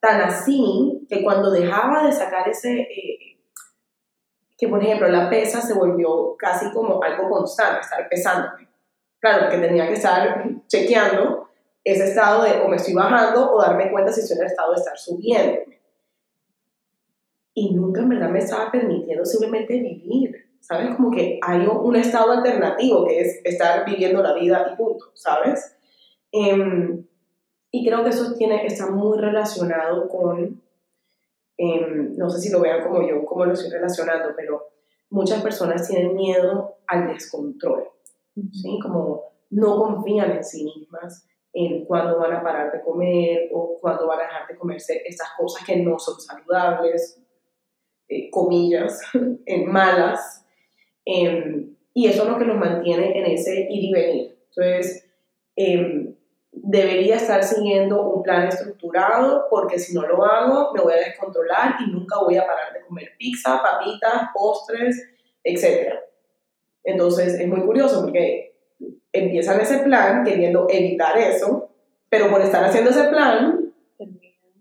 Tan 0.00 0.20
así 0.22 1.06
que 1.08 1.22
cuando 1.22 1.50
dejaba 1.50 2.04
de 2.04 2.12
sacar 2.12 2.48
ese, 2.48 2.80
eh, 2.80 3.40
que 4.56 4.68
por 4.68 4.82
ejemplo 4.82 5.08
la 5.08 5.30
pesa 5.30 5.60
se 5.60 5.74
volvió 5.74 6.36
casi 6.36 6.70
como 6.72 7.02
algo 7.02 7.30
constante, 7.30 7.80
estar 7.80 8.08
pesándome. 8.08 8.68
Claro, 9.20 9.44
porque 9.44 9.58
tenía 9.58 9.86
que 9.86 9.94
estar 9.94 10.44
chequeando 10.66 11.47
ese 11.84 12.04
estado 12.04 12.44
de 12.44 12.60
o 12.60 12.68
me 12.68 12.76
estoy 12.76 12.94
bajando 12.94 13.52
o 13.52 13.60
darme 13.60 13.90
cuenta 13.90 14.12
si 14.12 14.20
estoy 14.20 14.36
en 14.36 14.42
el 14.42 14.50
estado 14.50 14.72
de 14.72 14.78
estar 14.78 14.98
subiendo. 14.98 15.60
Y 17.54 17.74
nunca 17.74 18.02
en 18.02 18.10
verdad 18.10 18.30
me 18.30 18.38
estaba 18.38 18.70
permitiendo 18.70 19.24
simplemente 19.24 19.74
vivir, 19.74 20.48
¿sabes? 20.60 20.94
Como 20.94 21.10
que 21.10 21.40
hay 21.42 21.66
un 21.66 21.96
estado 21.96 22.32
alternativo 22.32 23.06
que 23.06 23.20
es 23.20 23.40
estar 23.44 23.84
viviendo 23.84 24.22
la 24.22 24.34
vida 24.34 24.70
y 24.72 24.76
punto, 24.76 25.06
¿sabes? 25.14 25.76
Em, 26.30 27.04
y 27.70 27.86
creo 27.86 28.04
que 28.04 28.10
eso 28.10 28.34
tiene, 28.34 28.64
está 28.66 28.90
muy 28.90 29.18
relacionado 29.18 30.08
con, 30.08 30.62
em, 31.56 32.16
no 32.16 32.30
sé 32.30 32.40
si 32.40 32.50
lo 32.50 32.60
vean 32.60 32.86
como 32.86 33.06
yo, 33.08 33.24
como 33.24 33.44
lo 33.44 33.52
estoy 33.54 33.70
relacionando, 33.70 34.30
pero 34.36 34.68
muchas 35.10 35.42
personas 35.42 35.88
tienen 35.88 36.14
miedo 36.14 36.76
al 36.86 37.08
descontrol, 37.08 37.88
¿sí? 38.52 38.78
Como 38.80 39.24
no 39.50 39.76
confían 39.78 40.32
en 40.32 40.44
sí 40.44 40.64
mismas, 40.64 41.26
en 41.52 41.84
cuándo 41.84 42.18
van 42.18 42.34
a 42.34 42.42
parar 42.42 42.72
de 42.72 42.82
comer 42.82 43.48
o 43.52 43.78
cuándo 43.80 44.06
van 44.06 44.20
a 44.20 44.24
dejar 44.24 44.46
de 44.48 44.56
comerse 44.56 45.02
esas 45.06 45.28
cosas 45.36 45.64
que 45.64 45.76
no 45.76 45.98
son 45.98 46.20
saludables, 46.20 47.20
eh, 48.08 48.30
comillas, 48.30 49.00
malas. 49.66 50.44
Em, 51.04 51.74
y 51.94 52.06
eso 52.06 52.22
es 52.22 52.28
lo 52.28 52.38
que 52.38 52.44
nos 52.44 52.58
mantiene 52.58 53.18
en 53.18 53.26
ese 53.26 53.66
ir 53.70 53.84
y 53.84 53.92
venir. 53.92 54.38
Entonces, 54.50 55.08
em, 55.56 56.14
debería 56.52 57.16
estar 57.16 57.42
siguiendo 57.44 58.10
un 58.10 58.22
plan 58.22 58.48
estructurado 58.48 59.46
porque 59.50 59.78
si 59.78 59.94
no 59.94 60.06
lo 60.06 60.24
hago 60.24 60.72
me 60.74 60.80
voy 60.80 60.92
a 60.94 60.96
descontrolar 60.96 61.76
y 61.80 61.90
nunca 61.90 62.18
voy 62.20 62.36
a 62.36 62.46
parar 62.46 62.72
de 62.72 62.80
comer 62.86 63.12
pizza, 63.18 63.62
papitas, 63.62 64.28
postres, 64.34 65.10
etc. 65.44 65.94
Entonces 66.84 67.34
es 67.34 67.46
muy 67.46 67.60
curioso 67.60 68.02
porque 68.02 68.47
empiezan 69.18 69.60
ese 69.60 69.78
plan 69.78 70.24
queriendo 70.24 70.66
evitar 70.68 71.16
eso, 71.18 71.68
pero 72.08 72.30
por 72.30 72.40
estar 72.40 72.64
haciendo 72.64 72.90
ese 72.90 73.04
plan, 73.04 73.72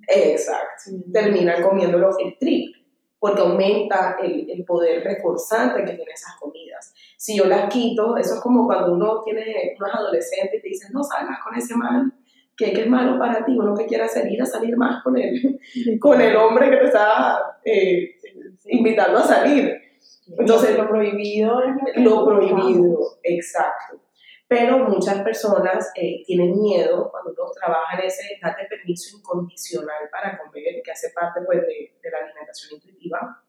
exacto, 0.07 0.91
terminan. 1.11 1.61
comiéndolo 1.61 2.17
el 2.19 2.37
triple, 2.37 2.83
porque 3.19 3.41
aumenta 3.41 4.17
el, 4.21 4.49
el, 4.49 4.63
poder 4.65 5.03
reforzante 5.03 5.79
que 5.79 5.93
tienen 5.93 6.13
esas 6.13 6.35
comidas. 6.39 6.93
Si 7.17 7.37
yo 7.37 7.45
las 7.45 7.71
quito, 7.71 8.17
eso 8.17 8.35
es 8.35 8.41
como 8.41 8.65
cuando 8.65 8.93
uno 8.93 9.21
tiene 9.23 9.75
unos 9.77 9.93
adolescentes 9.93 10.59
y 10.59 10.61
te 10.61 10.67
dicen, 10.67 10.91
no 10.93 11.03
salgas 11.03 11.39
con 11.43 11.55
ese 11.55 11.75
man, 11.75 12.13
que, 12.55 12.71
es 12.71 12.87
malo 12.87 13.19
para 13.19 13.45
ti, 13.45 13.57
uno 13.57 13.75
que 13.75 13.85
quiera 13.85 14.07
salir 14.07 14.41
a 14.41 14.45
salir 14.45 14.75
más 14.75 15.03
con 15.03 15.17
el, 15.17 15.59
con 15.99 16.19
el 16.19 16.35
hombre 16.35 16.69
que 16.69 16.77
te 16.77 16.85
está 16.85 17.59
eh, 17.63 18.15
invitando 18.65 19.19
a 19.19 19.23
salir. 19.23 19.73
Entonces, 20.37 20.77
lo 20.77 20.89
prohibido 20.89 21.61
es 21.61 22.03
lo 22.03 22.25
prohibido, 22.25 23.19
exacto 23.23 24.06
pero 24.47 24.79
muchas 24.79 25.21
personas 25.23 25.91
eh, 25.95 26.23
tienen 26.25 26.59
miedo 26.61 27.09
cuando 27.11 27.31
uno 27.31 27.51
trabaja 27.51 27.99
en 27.99 28.07
ese 28.07 28.39
date 28.41 28.65
permiso 28.69 29.17
incondicional 29.17 30.09
para 30.09 30.37
comer, 30.37 30.81
que 30.83 30.91
hace 30.91 31.09
parte 31.13 31.41
pues, 31.45 31.59
de, 31.61 31.97
de, 32.01 32.11
la 32.11 32.19
alimentación 32.19 32.75
intuitiva. 32.75 33.43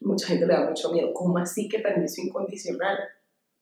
Mucha 0.00 0.28
gente 0.28 0.46
le 0.46 0.54
da 0.54 0.64
mucho 0.64 0.90
miedo. 0.90 1.12
¿Cómo 1.12 1.36
así 1.38 1.68
que 1.68 1.80
permiso 1.80 2.22
incondicional? 2.22 2.98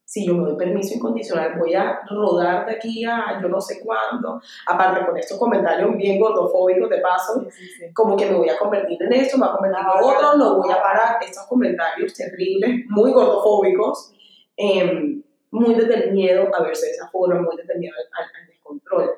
Si 0.04 0.26
yo 0.26 0.34
me 0.34 0.44
doy 0.44 0.56
permiso 0.56 0.94
incondicional, 0.94 1.58
voy 1.58 1.74
a 1.74 2.00
rodar 2.08 2.66
de 2.66 2.72
aquí 2.72 3.04
a 3.04 3.38
yo 3.42 3.48
no 3.48 3.60
sé 3.60 3.80
cuándo. 3.80 4.40
Aparte, 4.66 5.06
con 5.06 5.16
estos 5.16 5.38
comentarios 5.38 5.96
bien 5.96 6.20
gordofóbicos 6.20 6.88
de 6.88 6.98
paso, 6.98 7.46
como 7.94 8.16
que 8.16 8.26
me 8.26 8.36
voy 8.36 8.48
a 8.48 8.58
convertir 8.58 9.00
en 9.02 9.12
esto, 9.12 9.38
me 9.38 9.46
voy 9.46 9.54
a 9.54 9.56
convertir 9.56 9.80
en 9.80 10.04
otro, 10.04 10.36
no 10.36 10.56
voy 10.56 10.72
a 10.72 10.80
parar. 10.82 11.18
Estos 11.20 11.46
comentarios 11.46 12.14
terribles, 12.14 12.86
muy 12.88 13.12
gordofóbicos. 13.12 14.12
Eh, 14.56 15.20
muy 15.50 15.74
desde 15.74 16.04
el 16.04 16.12
miedo 16.12 16.48
a 16.54 16.62
verse 16.62 16.86
de 16.86 16.92
esa 16.92 17.08
forma, 17.08 17.40
muy 17.42 17.56
desde 17.56 17.74
el 17.74 17.78
miedo 17.80 17.94
al, 17.96 18.46
descontrol. 18.46 19.10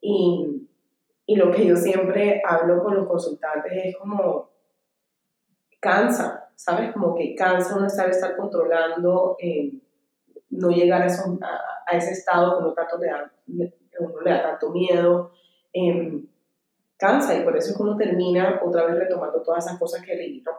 Y, 0.00 0.68
y, 1.26 1.36
lo 1.36 1.50
que 1.50 1.66
yo 1.66 1.76
siempre 1.76 2.42
hablo 2.46 2.82
con 2.82 2.96
los 2.96 3.06
consultantes 3.06 3.72
es 3.72 3.96
como, 3.96 4.50
cansa, 5.80 6.50
¿sabes? 6.54 6.92
Como 6.92 7.14
que 7.14 7.34
cansa 7.34 7.76
uno 7.76 7.86
estar, 7.86 8.08
estar 8.08 8.36
controlando, 8.36 9.36
eh, 9.38 9.72
no 10.50 10.70
llegar 10.70 11.02
a, 11.02 11.06
a, 11.86 11.96
ese 11.96 12.12
estado 12.12 12.58
que 12.58 12.64
uno, 12.64 12.72
tanto 12.74 12.98
le 12.98 13.08
da, 13.08 13.32
uno 13.46 14.20
le 14.20 14.30
da 14.30 14.42
tanto 14.42 14.70
miedo. 14.70 15.32
Eh, 15.72 16.24
cansa 16.96 17.34
y 17.34 17.44
por 17.44 17.56
eso 17.56 17.70
es 17.70 17.76
que 17.76 17.82
uno 17.82 17.96
termina 17.96 18.60
otra 18.64 18.86
vez 18.86 18.96
retomando 18.96 19.42
todas 19.42 19.66
esas 19.66 19.78
cosas 19.78 20.02
que 20.02 20.14
leído 20.14 20.52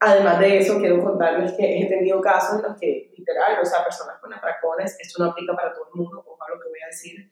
Además 0.00 0.38
de 0.38 0.58
eso, 0.58 0.78
quiero 0.78 1.02
contarles 1.02 1.52
que 1.52 1.80
he 1.80 1.86
tenido 1.86 2.20
casos 2.20 2.56
en 2.56 2.70
los 2.70 2.78
que, 2.78 3.12
literal, 3.16 3.58
o 3.60 3.64
sea, 3.64 3.82
personas 3.82 4.18
con 4.20 4.32
atracones, 4.32 4.96
esto 5.00 5.22
no 5.22 5.30
aplica 5.30 5.56
para 5.56 5.72
todo 5.72 5.88
el 5.92 6.00
mundo, 6.00 6.24
ojo 6.24 6.38
lo 6.48 6.60
que 6.60 6.68
voy 6.68 6.78
a 6.84 6.86
decir, 6.86 7.30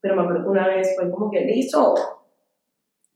pero 0.00 0.16
me 0.16 0.22
acuerdo 0.22 0.42
que 0.42 0.48
una 0.48 0.66
vez 0.66 0.96
fue 0.96 1.10
como 1.10 1.30
que, 1.30 1.42
listo, 1.42 1.94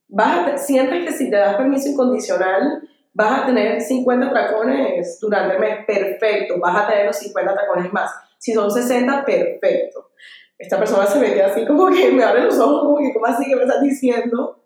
vas 0.08 0.48
a, 0.48 0.56
sientes 0.56 1.04
que 1.04 1.12
si 1.12 1.30
te 1.30 1.36
das 1.36 1.56
permiso 1.56 1.88
incondicional, 1.88 2.88
vas 3.12 3.42
a 3.42 3.46
tener 3.46 3.80
50 3.80 4.26
atracones 4.26 5.18
durante 5.20 5.54
el 5.54 5.60
mes, 5.60 5.86
perfecto, 5.86 6.60
vas 6.60 6.84
a 6.84 6.88
tener 6.88 7.06
los 7.06 7.16
50 7.16 7.52
atracones 7.52 7.92
más. 7.92 8.12
Si 8.38 8.52
son 8.52 8.70
60, 8.70 9.24
perfecto. 9.24 10.10
esta 10.58 10.78
persona 10.78 11.06
se 11.06 11.18
mete 11.18 11.42
así 11.42 11.66
como 11.66 11.88
que 11.88 12.12
me 12.12 12.22
abre 12.22 12.42
los 12.42 12.58
ojos, 12.58 12.82
como 12.82 12.98
que, 12.98 13.12
¿cómo 13.12 13.26
así 13.26 13.46
que 13.46 13.56
me 13.56 13.62
estás 13.62 13.82
diciendo? 13.82 14.62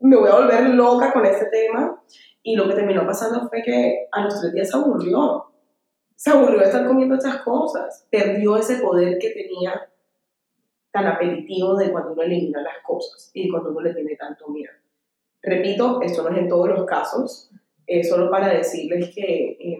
Me 0.00 0.16
voy 0.16 0.28
a 0.28 0.34
volver 0.34 0.70
loca 0.70 1.12
con 1.12 1.24
este 1.24 1.46
tema. 1.46 2.02
Y 2.42 2.56
lo 2.56 2.68
que 2.68 2.74
terminó 2.74 3.06
pasando 3.06 3.48
fue 3.48 3.62
que 3.62 4.08
a 4.10 4.24
los 4.24 4.40
tres 4.40 4.52
días 4.52 4.70
se 4.70 4.76
aburrió. 4.76 5.46
Se 6.16 6.30
aburrió 6.30 6.58
de 6.58 6.64
estar 6.64 6.86
comiendo 6.86 7.14
estas 7.14 7.42
cosas. 7.42 8.06
Perdió 8.10 8.56
ese 8.56 8.76
poder 8.76 9.18
que 9.18 9.30
tenía 9.30 9.88
tan 10.92 11.06
apetitivo 11.06 11.76
de 11.76 11.90
cuando 11.90 12.12
uno 12.12 12.22
elimina 12.22 12.62
las 12.62 12.82
cosas 12.84 13.30
y 13.32 13.48
cuando 13.48 13.70
uno 13.70 13.80
le 13.80 13.94
tiene 13.94 14.14
tanto 14.16 14.48
miedo. 14.48 14.72
Repito, 15.42 16.00
esto 16.02 16.22
no 16.22 16.30
es 16.30 16.38
en 16.38 16.48
todos 16.48 16.68
los 16.68 16.84
casos, 16.84 17.50
es 17.86 18.08
solo 18.08 18.30
para 18.30 18.54
decirles 18.54 19.12
que 19.14 19.56
eh, 19.58 19.78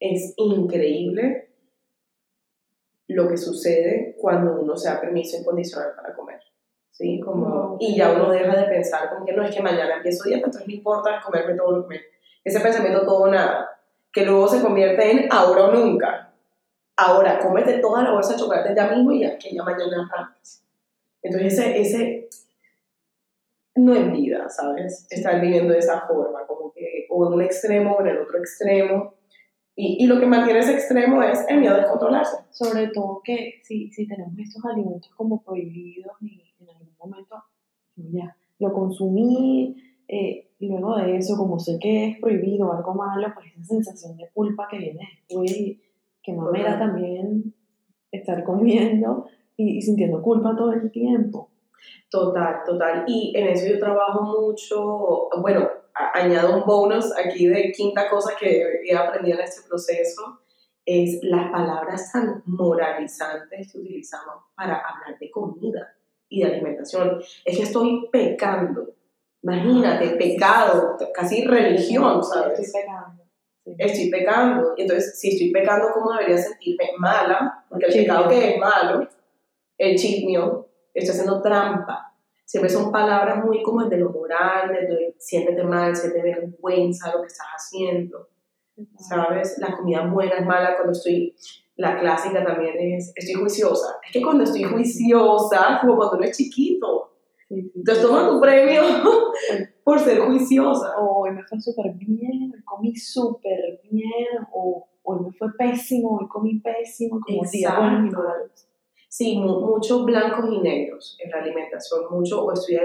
es 0.00 0.34
increíble 0.36 1.50
lo 3.08 3.28
que 3.28 3.36
sucede 3.36 4.16
cuando 4.18 4.60
uno 4.60 4.76
se 4.76 4.88
da 4.88 5.00
permiso 5.00 5.38
incondicional 5.38 5.92
para 5.94 6.14
comer. 6.14 6.40
¿Sí? 6.96 7.20
Como, 7.20 7.76
y 7.78 7.96
ya 7.96 8.12
uno 8.12 8.30
deja 8.30 8.56
de 8.56 8.64
pensar 8.64 9.10
como 9.10 9.24
que 9.26 9.32
no 9.32 9.42
es 9.42 9.54
que 9.54 9.62
mañana 9.62 9.96
empiezo 9.96 10.24
dieta, 10.24 10.46
entonces 10.46 10.66
no 10.66 10.74
importa 10.74 11.20
comerme 11.24 11.54
todo 11.54 11.72
lo 11.72 11.82
que 11.82 11.94
me... 11.94 12.00
Ese 12.44 12.60
pensamiento 12.60 13.04
todo 13.04 13.24
o 13.24 13.28
nada, 13.28 13.80
que 14.12 14.24
luego 14.24 14.46
se 14.48 14.62
convierte 14.62 15.10
en 15.10 15.28
ahora 15.30 15.64
o 15.64 15.72
nunca. 15.72 16.32
Ahora, 16.96 17.38
cómete 17.40 17.78
toda 17.78 18.04
la 18.04 18.12
bolsa 18.12 18.32
de 18.32 18.38
chocolate 18.38 18.74
ya 18.74 18.88
mismo 18.88 19.12
y 19.12 19.20
ya 19.20 19.36
que 19.36 19.54
ya 19.54 19.62
mañana 19.62 20.08
arrancas. 20.10 20.62
Entonces 21.22 21.52
ese, 21.52 21.80
ese 21.80 22.28
no 23.74 23.94
es 23.94 24.12
vida, 24.12 24.48
¿sabes? 24.48 25.06
Estar 25.10 25.40
viviendo 25.40 25.72
de 25.72 25.80
esa 25.80 26.02
forma, 26.02 26.46
como 26.46 26.72
que 26.72 27.06
o 27.10 27.26
en 27.26 27.34
un 27.34 27.42
extremo 27.42 27.96
o 27.96 28.00
en 28.00 28.06
el 28.06 28.18
otro 28.18 28.38
extremo. 28.38 29.14
Y, 29.74 30.04
y, 30.04 30.06
lo 30.06 30.18
que 30.18 30.24
mantiene 30.24 30.60
ese 30.60 30.72
extremo 30.72 31.22
es 31.22 31.44
el 31.48 31.58
miedo 31.58 31.74
a 31.74 31.78
descontrolarse. 31.78 32.36
Sobre 32.50 32.86
todo 32.88 33.20
que 33.22 33.60
si, 33.62 33.90
si 33.90 34.06
tenemos 34.06 34.38
estos 34.38 34.64
alimentos 34.64 35.10
como 35.14 35.42
prohibidos 35.42 36.16
y 36.22 36.45
algún 36.96 37.10
momento 37.10 37.36
ya 37.96 38.36
lo 38.58 38.72
consumí, 38.72 39.76
eh, 40.08 40.50
luego 40.60 40.96
de 40.96 41.16
eso, 41.16 41.36
como 41.36 41.58
sé 41.58 41.78
que 41.80 42.08
es 42.08 42.20
prohibido 42.20 42.72
algo 42.72 42.94
malo, 42.94 43.28
pues 43.34 43.52
esa 43.52 43.64
sensación 43.64 44.16
de 44.16 44.30
culpa 44.32 44.66
que 44.70 44.78
viene 44.78 45.08
después 45.28 45.50
y 45.56 45.82
que 46.22 46.32
no 46.32 46.50
me 46.50 46.62
da 46.62 46.78
también 46.78 47.54
estar 48.10 48.42
comiendo 48.44 49.26
y, 49.56 49.78
y 49.78 49.82
sintiendo 49.82 50.22
culpa 50.22 50.54
todo 50.56 50.72
el 50.72 50.90
tiempo. 50.90 51.50
Total, 52.10 52.62
total. 52.64 53.04
Y 53.06 53.32
en 53.36 53.48
eso 53.48 53.66
yo 53.68 53.78
trabajo 53.78 54.40
mucho, 54.40 55.28
bueno, 55.40 55.68
añado 56.14 56.58
un 56.58 56.64
bonus 56.64 57.12
aquí 57.16 57.46
de 57.46 57.72
quinta 57.72 58.08
cosa 58.08 58.34
que 58.38 58.62
he 58.84 58.96
aprendido 58.96 59.38
en 59.38 59.44
este 59.44 59.68
proceso, 59.68 60.40
es 60.84 61.18
las 61.22 61.50
palabras 61.50 62.12
tan 62.12 62.42
moralizantes 62.46 63.72
que 63.72 63.78
utilizamos 63.78 64.44
para 64.54 64.76
hablar 64.76 65.18
de 65.18 65.30
comida 65.30 65.96
y 66.28 66.42
de 66.42 66.52
alimentación. 66.52 67.20
Es 67.44 67.56
que 67.56 67.62
estoy 67.64 68.08
pecando. 68.10 68.94
Imagínate, 69.42 70.16
pecado, 70.16 70.96
casi 71.14 71.44
religión, 71.44 72.22
¿sabes? 72.22 72.58
Estoy 72.58 72.82
pecando. 72.82 73.22
Estoy 73.78 74.10
pecando. 74.10 74.74
Y 74.76 74.82
entonces, 74.82 75.18
si 75.18 75.30
estoy 75.30 75.52
pecando, 75.52 75.88
¿cómo 75.92 76.12
debería 76.12 76.38
sentirme? 76.38 76.90
Mala, 76.98 77.64
porque 77.68 77.86
el 77.86 77.92
pecado 77.92 78.28
que 78.28 78.54
es 78.54 78.58
malo, 78.58 79.08
el 79.78 79.96
chismio, 79.96 80.68
estoy 80.94 81.12
haciendo 81.12 81.42
trampa. 81.42 82.06
Siempre 82.44 82.70
son 82.70 82.92
palabras 82.92 83.44
muy 83.44 83.62
como 83.62 83.84
de 83.84 83.96
lo 83.96 84.10
moral, 84.10 84.72
de, 84.72 85.16
siéntete 85.18 85.64
mal, 85.64 85.94
siéntete 85.96 86.22
vergüenza 86.22 87.12
lo 87.12 87.22
que 87.22 87.26
estás 87.26 87.48
haciendo, 87.56 88.28
¿sabes? 88.98 89.58
La 89.58 89.76
comida 89.76 90.06
buena 90.06 90.36
es 90.36 90.46
mala 90.46 90.76
cuando 90.76 90.92
estoy, 90.92 91.34
la 91.76 91.98
clásica 91.98 92.44
también 92.44 92.74
es, 92.78 93.12
estoy 93.14 93.34
juiciosa. 93.34 93.98
Es 94.04 94.12
que 94.12 94.22
cuando 94.22 94.44
estoy 94.44 94.64
juiciosa, 94.64 95.78
como 95.80 95.96
cuando 95.96 96.16
uno 96.16 96.26
es 96.26 96.36
chiquito, 96.36 97.12
entonces 97.48 98.02
toma 98.02 98.28
tu 98.28 98.40
premio 98.40 98.82
por 99.84 100.00
ser 100.00 100.20
juiciosa. 100.20 100.98
O 100.98 101.22
hoy 101.22 101.32
me 101.32 101.44
fue 101.44 101.60
súper 101.60 101.92
bien, 101.94 102.52
hoy 102.54 102.62
comí 102.64 102.96
súper 102.96 103.80
bien, 103.90 104.46
o 104.52 104.88
hoy 105.02 105.20
me 105.20 105.32
fue 105.32 105.48
pésimo, 105.56 106.18
hoy 106.18 106.28
comí 106.28 106.60
pésimo, 106.60 107.20
como 107.20 107.44
Exacto. 107.44 108.22
Sí, 109.08 109.38
muchos 109.38 110.04
blancos 110.04 110.44
y 110.52 110.60
negros 110.60 111.16
en 111.22 111.30
la 111.30 111.38
alimentación, 111.38 112.02
mucho 112.10 112.44
o 112.44 112.52
estoy 112.52 112.78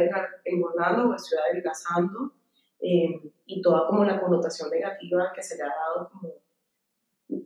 engordando 0.45 1.09
o 1.09 1.15
estoy 1.15 1.39
adelgazando, 1.39 2.31
eh, 2.79 3.19
y 3.45 3.61
toda 3.61 3.87
como 3.87 4.05
la 4.05 4.21
connotación 4.21 4.69
negativa 4.69 5.31
que 5.35 5.43
se 5.43 5.57
le 5.57 5.63
ha 5.63 5.67
dado 5.67 6.09
como 6.09 6.29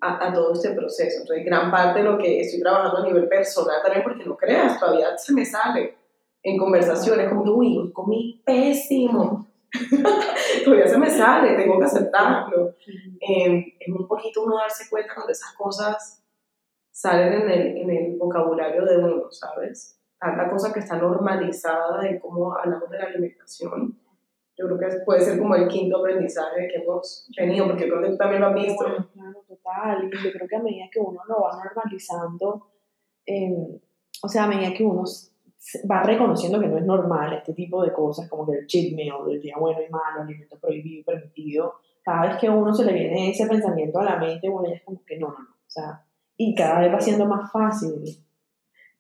a, 0.02 0.28
a, 0.28 0.34
todo 0.34 0.54
este 0.54 0.72
proceso. 0.72 1.22
Entonces, 1.22 1.46
gran 1.46 1.72
parte 1.72 2.00
de 2.00 2.06
lo 2.06 2.18
que 2.18 2.42
estoy 2.42 2.60
trabajando 2.60 2.98
a 2.98 3.06
nivel 3.06 3.28
personal 3.28 3.82
también, 3.84 4.04
porque 4.04 4.26
no 4.26 4.36
creas, 4.36 4.80
todavía 4.80 5.18
se 5.18 5.34
me 5.34 5.46
sale 5.46 5.98
en 6.44 6.58
conversaciones 6.58 7.28
como 7.30 7.44
que, 7.44 7.50
uy, 7.50 7.92
comí 7.92 8.42
pésimo. 8.46 9.48
todavía 10.64 10.88
se 10.88 10.98
me 10.98 11.10
sale, 11.10 11.56
tengo 11.56 11.80
que 11.80 11.86
aceptarlo. 11.86 12.76
Eh, 13.20 13.76
es 13.80 13.88
un 13.88 14.08
poquito 14.08 14.44
uno 14.44 14.58
darse 14.58 14.90
cuenta 14.90 15.16
cuando 15.16 15.32
esas 15.32 15.54
cosas 15.54 16.24
salen 16.92 17.34
en 17.34 17.50
el, 17.50 17.78
en 17.78 17.90
el 17.90 18.18
vocabulario 18.18 18.86
de 18.86 18.98
uno, 18.98 19.32
¿sabes? 19.32 20.00
Tanta 20.20 20.50
cosa 20.50 20.72
que 20.72 20.80
está 20.80 20.98
normalizada 20.98 22.02
de 22.02 22.20
cómo 22.20 22.56
hablamos 22.56 22.90
de 22.90 23.00
la 23.00 23.06
alimentación. 23.06 24.00
Yo 24.58 24.66
creo 24.68 24.78
que 24.78 24.98
puede 25.06 25.22
ser 25.22 25.38
como 25.38 25.56
el 25.56 25.68
quinto 25.68 25.98
aprendizaje 25.98 26.68
que 26.68 26.82
hemos 26.82 27.30
tenido, 27.36 27.68
porque 27.68 27.84
creo 27.84 28.02
que 28.02 28.10
tú 28.10 28.18
también 28.18 28.42
lo 28.42 28.48
has 28.48 28.56
visto. 28.56 28.86
Claro, 29.14 29.44
total. 29.48 30.10
Y 30.12 30.24
yo 30.24 30.32
creo 30.32 30.48
que 30.48 30.56
a 30.56 30.64
medida 30.64 30.86
que 30.92 31.00
uno 31.00 31.20
lo 31.28 31.42
va 31.42 31.62
normalizando, 31.64 32.68
eh, 33.26 33.82
o 34.24 34.28
sea, 34.28 34.46
a 34.46 34.48
medida 34.48 34.74
que 34.74 34.84
uno 34.84 35.04
va 35.92 36.04
reconociendo 36.04 36.60
que 36.60 36.68
no 36.68 36.78
es 36.78 36.86
normal 36.86 37.34
este 37.34 37.54
tipo 37.54 37.84
de 37.84 37.92
cosas, 37.92 38.30
como 38.30 38.46
que 38.46 38.60
el 38.60 38.68
cheat 38.68 38.94
meal, 38.96 39.30
el 39.30 39.42
día 39.42 39.56
bueno 39.60 39.82
y 39.82 39.92
malo, 39.92 40.22
alimento 40.22 40.58
prohibido 40.60 41.02
y 41.02 41.04
permitido, 41.04 41.76
cada 42.04 42.28
vez 42.28 42.38
que 42.40 42.48
a 42.48 42.52
uno 42.52 42.74
se 42.74 42.86
le 42.86 42.94
viene 42.94 43.32
ese 43.32 43.48
pensamiento 43.48 44.00
a 44.00 44.04
la 44.04 44.18
mente, 44.18 44.48
uno 44.48 44.68
ya 44.68 44.76
es 44.76 44.84
como 44.84 45.04
que 45.04 45.18
no, 45.18 45.30
no, 45.30 45.40
no. 45.40 45.50
O 45.50 45.70
sea, 45.70 46.06
y 46.38 46.54
cada 46.54 46.82
vez 46.82 46.94
va 46.94 47.02
siendo 47.02 47.26
más 47.26 47.52
fácil. 47.52 47.96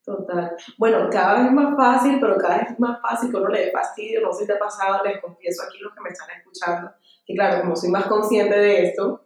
Total. 0.05 0.55
Bueno, 0.77 1.09
cada 1.09 1.41
vez 1.41 1.51
más 1.51 1.75
fácil, 1.75 2.19
pero 2.21 2.37
cada 2.37 2.59
vez 2.59 2.79
más 2.79 3.01
fácil 3.01 3.31
que 3.31 3.37
uno 3.37 3.49
le 3.49 3.65
dé 3.65 3.71
fastidio. 3.71 4.21
No 4.21 4.31
sé 4.31 4.41
si 4.41 4.47
te 4.47 4.53
ha 4.53 4.59
pasado, 4.59 5.03
les 5.03 5.19
confieso 5.19 5.63
aquí 5.63 5.79
los 5.79 5.93
que 5.93 6.01
me 6.01 6.09
están 6.09 6.29
escuchando, 6.37 6.91
que 7.25 7.33
claro, 7.33 7.61
como 7.61 7.75
soy 7.75 7.89
más 7.89 8.05
consciente 8.05 8.55
de 8.55 8.89
esto, 8.89 9.23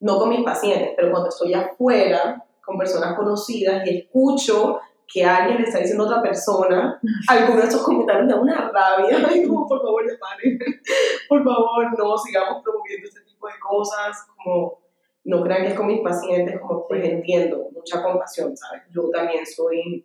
no 0.00 0.18
con 0.18 0.30
mis 0.30 0.44
pacientes, 0.44 0.94
pero 0.96 1.10
cuando 1.10 1.28
estoy 1.28 1.54
afuera 1.54 2.44
con 2.64 2.76
personas 2.76 3.16
conocidas 3.16 3.86
y 3.86 3.98
escucho 3.98 4.80
que 5.06 5.24
alguien 5.24 5.58
le 5.58 5.68
está 5.68 5.78
diciendo 5.78 6.04
a 6.04 6.08
otra 6.08 6.22
persona, 6.22 7.00
algunos 7.28 7.62
de 7.62 7.68
estos 7.68 7.82
comentarios 7.82 8.26
me 8.26 8.32
da 8.32 8.40
una 8.40 8.70
rabia, 8.70 9.24
ay, 9.28 9.46
como 9.46 9.66
por 9.68 9.80
favor, 9.80 10.04
ya 10.06 10.18
paren, 10.18 10.58
por 11.28 11.44
favor, 11.44 11.98
no 11.98 12.18
sigamos 12.18 12.62
promoviendo 12.62 13.08
este 13.08 13.22
tipo 13.22 13.46
de 13.46 13.54
cosas, 13.60 14.26
como 14.36 14.80
no 15.28 15.42
crean 15.42 15.62
que 15.62 15.68
es 15.68 15.74
con 15.74 15.86
mis 15.86 16.00
pacientes, 16.00 16.58
como 16.58 16.88
pues 16.88 17.04
entiendo, 17.04 17.68
mucha 17.74 18.02
compasión, 18.02 18.56
¿sabes? 18.56 18.84
Yo 18.90 19.10
también 19.10 19.44
soy 19.44 20.02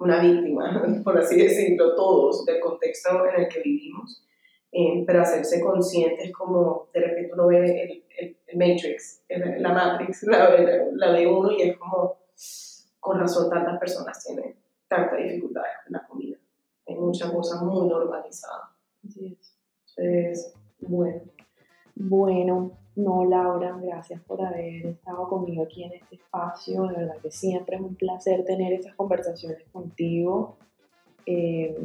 una 0.00 0.20
víctima, 0.20 0.84
por 1.04 1.16
así 1.16 1.40
decirlo, 1.40 1.94
todos, 1.94 2.44
del 2.44 2.58
contexto 2.58 3.24
en 3.28 3.42
el 3.42 3.48
que 3.48 3.60
vivimos, 3.60 4.26
eh, 4.72 5.04
pero 5.06 5.20
hacerse 5.20 5.60
conscientes 5.60 6.32
como 6.32 6.88
de 6.92 7.00
repente 7.02 7.32
uno 7.34 7.46
ve 7.46 7.58
el, 7.58 8.04
el, 8.18 8.36
el 8.48 8.58
Matrix, 8.58 9.22
el, 9.28 9.62
la 9.62 9.72
Matrix, 9.72 10.22
la, 10.24 10.56
la, 10.92 11.12
de 11.12 11.26
uno 11.28 11.52
y 11.52 11.62
es 11.62 11.78
como, 11.78 12.18
con 12.98 13.20
razón 13.20 13.48
tantas 13.48 13.78
personas 13.78 14.24
tienen 14.24 14.56
tanta 14.88 15.14
dificultad 15.14 15.62
con 15.84 15.92
la 15.92 16.04
comida. 16.04 16.36
Hay 16.88 16.96
muchas 16.96 17.30
cosas 17.30 17.62
muy 17.62 17.88
normalizadas. 17.88 18.70
Así 19.06 19.38
es. 19.40 19.56
Entonces, 19.96 20.54
bueno. 20.80 21.20
Bueno, 21.94 22.76
no, 22.96 23.26
Laura, 23.26 23.78
gracias 23.82 24.22
por 24.22 24.40
haber 24.40 24.86
estado 24.86 25.28
conmigo 25.28 25.64
aquí 25.64 25.84
en 25.84 25.92
este 25.92 26.16
espacio. 26.16 26.84
De 26.84 26.96
verdad 26.96 27.16
que 27.22 27.30
siempre 27.30 27.76
es 27.76 27.82
un 27.82 27.94
placer 27.94 28.42
tener 28.46 28.72
estas 28.72 28.94
conversaciones 28.94 29.62
contigo, 29.70 30.56
eh, 31.26 31.76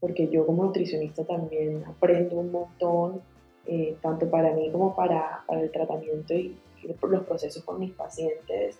porque 0.00 0.28
yo 0.28 0.46
como 0.46 0.64
nutricionista 0.64 1.22
también 1.24 1.84
aprendo 1.84 2.36
un 2.36 2.50
montón, 2.50 3.20
eh, 3.66 3.98
tanto 4.00 4.30
para 4.30 4.54
mí 4.54 4.70
como 4.72 4.96
para, 4.96 5.44
para 5.46 5.60
el 5.60 5.70
tratamiento 5.70 6.34
y, 6.34 6.58
los 6.82 7.24
procesos 7.24 7.62
con 7.64 7.78
mis 7.78 7.92
pacientes. 7.92 8.78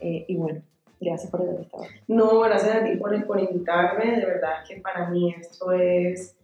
Eh, 0.00 0.24
y 0.28 0.36
bueno, 0.36 0.62
gracias 0.98 1.30
por 1.30 1.42
haber 1.42 1.60
estado. 1.60 1.84
No, 2.08 2.40
gracias 2.40 2.76
a 2.76 2.84
ti 2.84 2.96
por, 2.96 3.26
por 3.26 3.40
invitarme. 3.40 4.18
De 4.18 4.26
verdad 4.26 4.64
que 4.66 4.80
para 4.80 5.10
mí 5.10 5.34
esto 5.38 5.72
es 5.72 6.36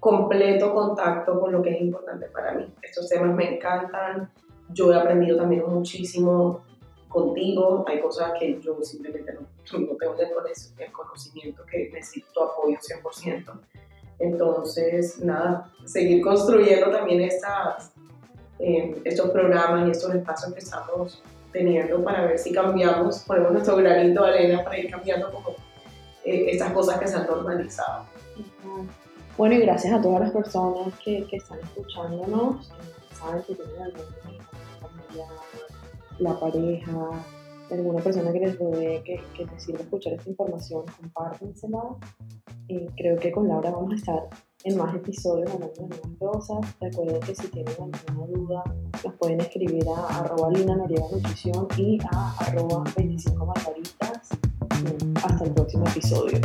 completo 0.00 0.72
contacto 0.74 1.40
con 1.40 1.52
lo 1.52 1.62
que 1.62 1.70
es 1.70 1.80
importante 1.80 2.26
para 2.26 2.52
mí. 2.52 2.72
Estos 2.82 3.08
temas 3.08 3.34
me 3.34 3.56
encantan, 3.56 4.30
yo 4.70 4.92
he 4.92 4.96
aprendido 4.96 5.36
también 5.36 5.64
muchísimo 5.66 6.64
contigo, 7.08 7.84
hay 7.88 8.00
cosas 8.00 8.32
que 8.38 8.60
yo 8.60 8.76
simplemente 8.82 9.32
no, 9.32 9.40
no 9.40 9.96
tengo 9.96 10.14
el 10.78 10.92
conocimiento 10.92 11.64
que 11.64 11.90
necesito 11.92 12.44
apoyo 12.44 12.76
100%. 12.76 13.58
Entonces, 14.18 15.20
nada, 15.20 15.70
seguir 15.84 16.22
construyendo 16.22 16.90
también 16.90 17.22
estas, 17.22 17.92
eh, 18.58 19.00
estos 19.04 19.30
programas 19.30 19.88
y 19.88 19.90
estos 19.90 20.14
espacios 20.14 20.52
que 20.52 20.60
estamos 20.60 21.22
teniendo 21.52 22.02
para 22.02 22.26
ver 22.26 22.38
si 22.38 22.52
cambiamos, 22.52 23.20
ponemos 23.20 23.52
nuestro 23.52 23.76
granito 23.76 24.24
de 24.24 24.28
arena 24.28 24.64
para 24.64 24.78
ir 24.78 24.90
cambiando 24.90 25.32
como 25.32 25.50
eh, 26.24 26.50
estas 26.50 26.72
cosas 26.72 26.98
que 26.98 27.06
se 27.06 27.16
han 27.16 27.26
normalizado. 27.26 28.04
Bueno, 29.36 29.54
y 29.54 29.60
gracias 29.60 29.92
a 29.92 30.00
todas 30.00 30.20
las 30.20 30.30
personas 30.30 30.94
que, 31.04 31.26
que 31.26 31.36
están 31.36 31.58
escuchándonos, 31.60 32.68
que 33.08 33.14
saben 33.14 33.42
que 33.42 33.54
tienen 33.54 33.92
familiar, 34.80 35.28
la 36.18 36.40
pareja, 36.40 37.10
alguna 37.70 38.02
persona 38.02 38.32
que 38.32 38.40
les 38.40 38.58
rodee, 38.58 39.02
que, 39.02 39.20
que 39.34 39.44
les 39.44 39.62
sirva 39.62 39.80
escuchar 39.80 40.14
esta 40.14 40.30
información, 40.30 40.84
compártensela. 40.98 41.82
Eh, 42.68 42.88
creo 42.96 43.18
que 43.18 43.30
con 43.30 43.46
Laura 43.46 43.70
vamos 43.70 43.92
a 43.92 43.96
estar 43.96 44.28
en 44.64 44.78
más 44.78 44.94
episodios 44.94 45.50
hablando 45.52 45.74
de 45.76 45.86
nuevas 45.86 46.18
cosas. 46.18 46.76
Recuerden 46.80 47.20
que 47.20 47.34
si 47.34 47.48
tienen 47.48 47.74
alguna 47.78 48.26
duda, 48.26 48.64
las 49.04 49.14
pueden 49.14 49.40
escribir 49.40 49.84
a 49.88 50.20
arroba 50.20 50.50
Lina 50.50 50.76
Noriega 50.76 51.06
Nutrición 51.12 51.68
y 51.76 51.98
a 52.10 52.34
arroba 52.38 52.84
25 52.96 53.46
Margaritas. 53.46 54.30
Hasta 55.22 55.44
el 55.44 55.52
próximo 55.52 55.86
episodio. 55.86 56.40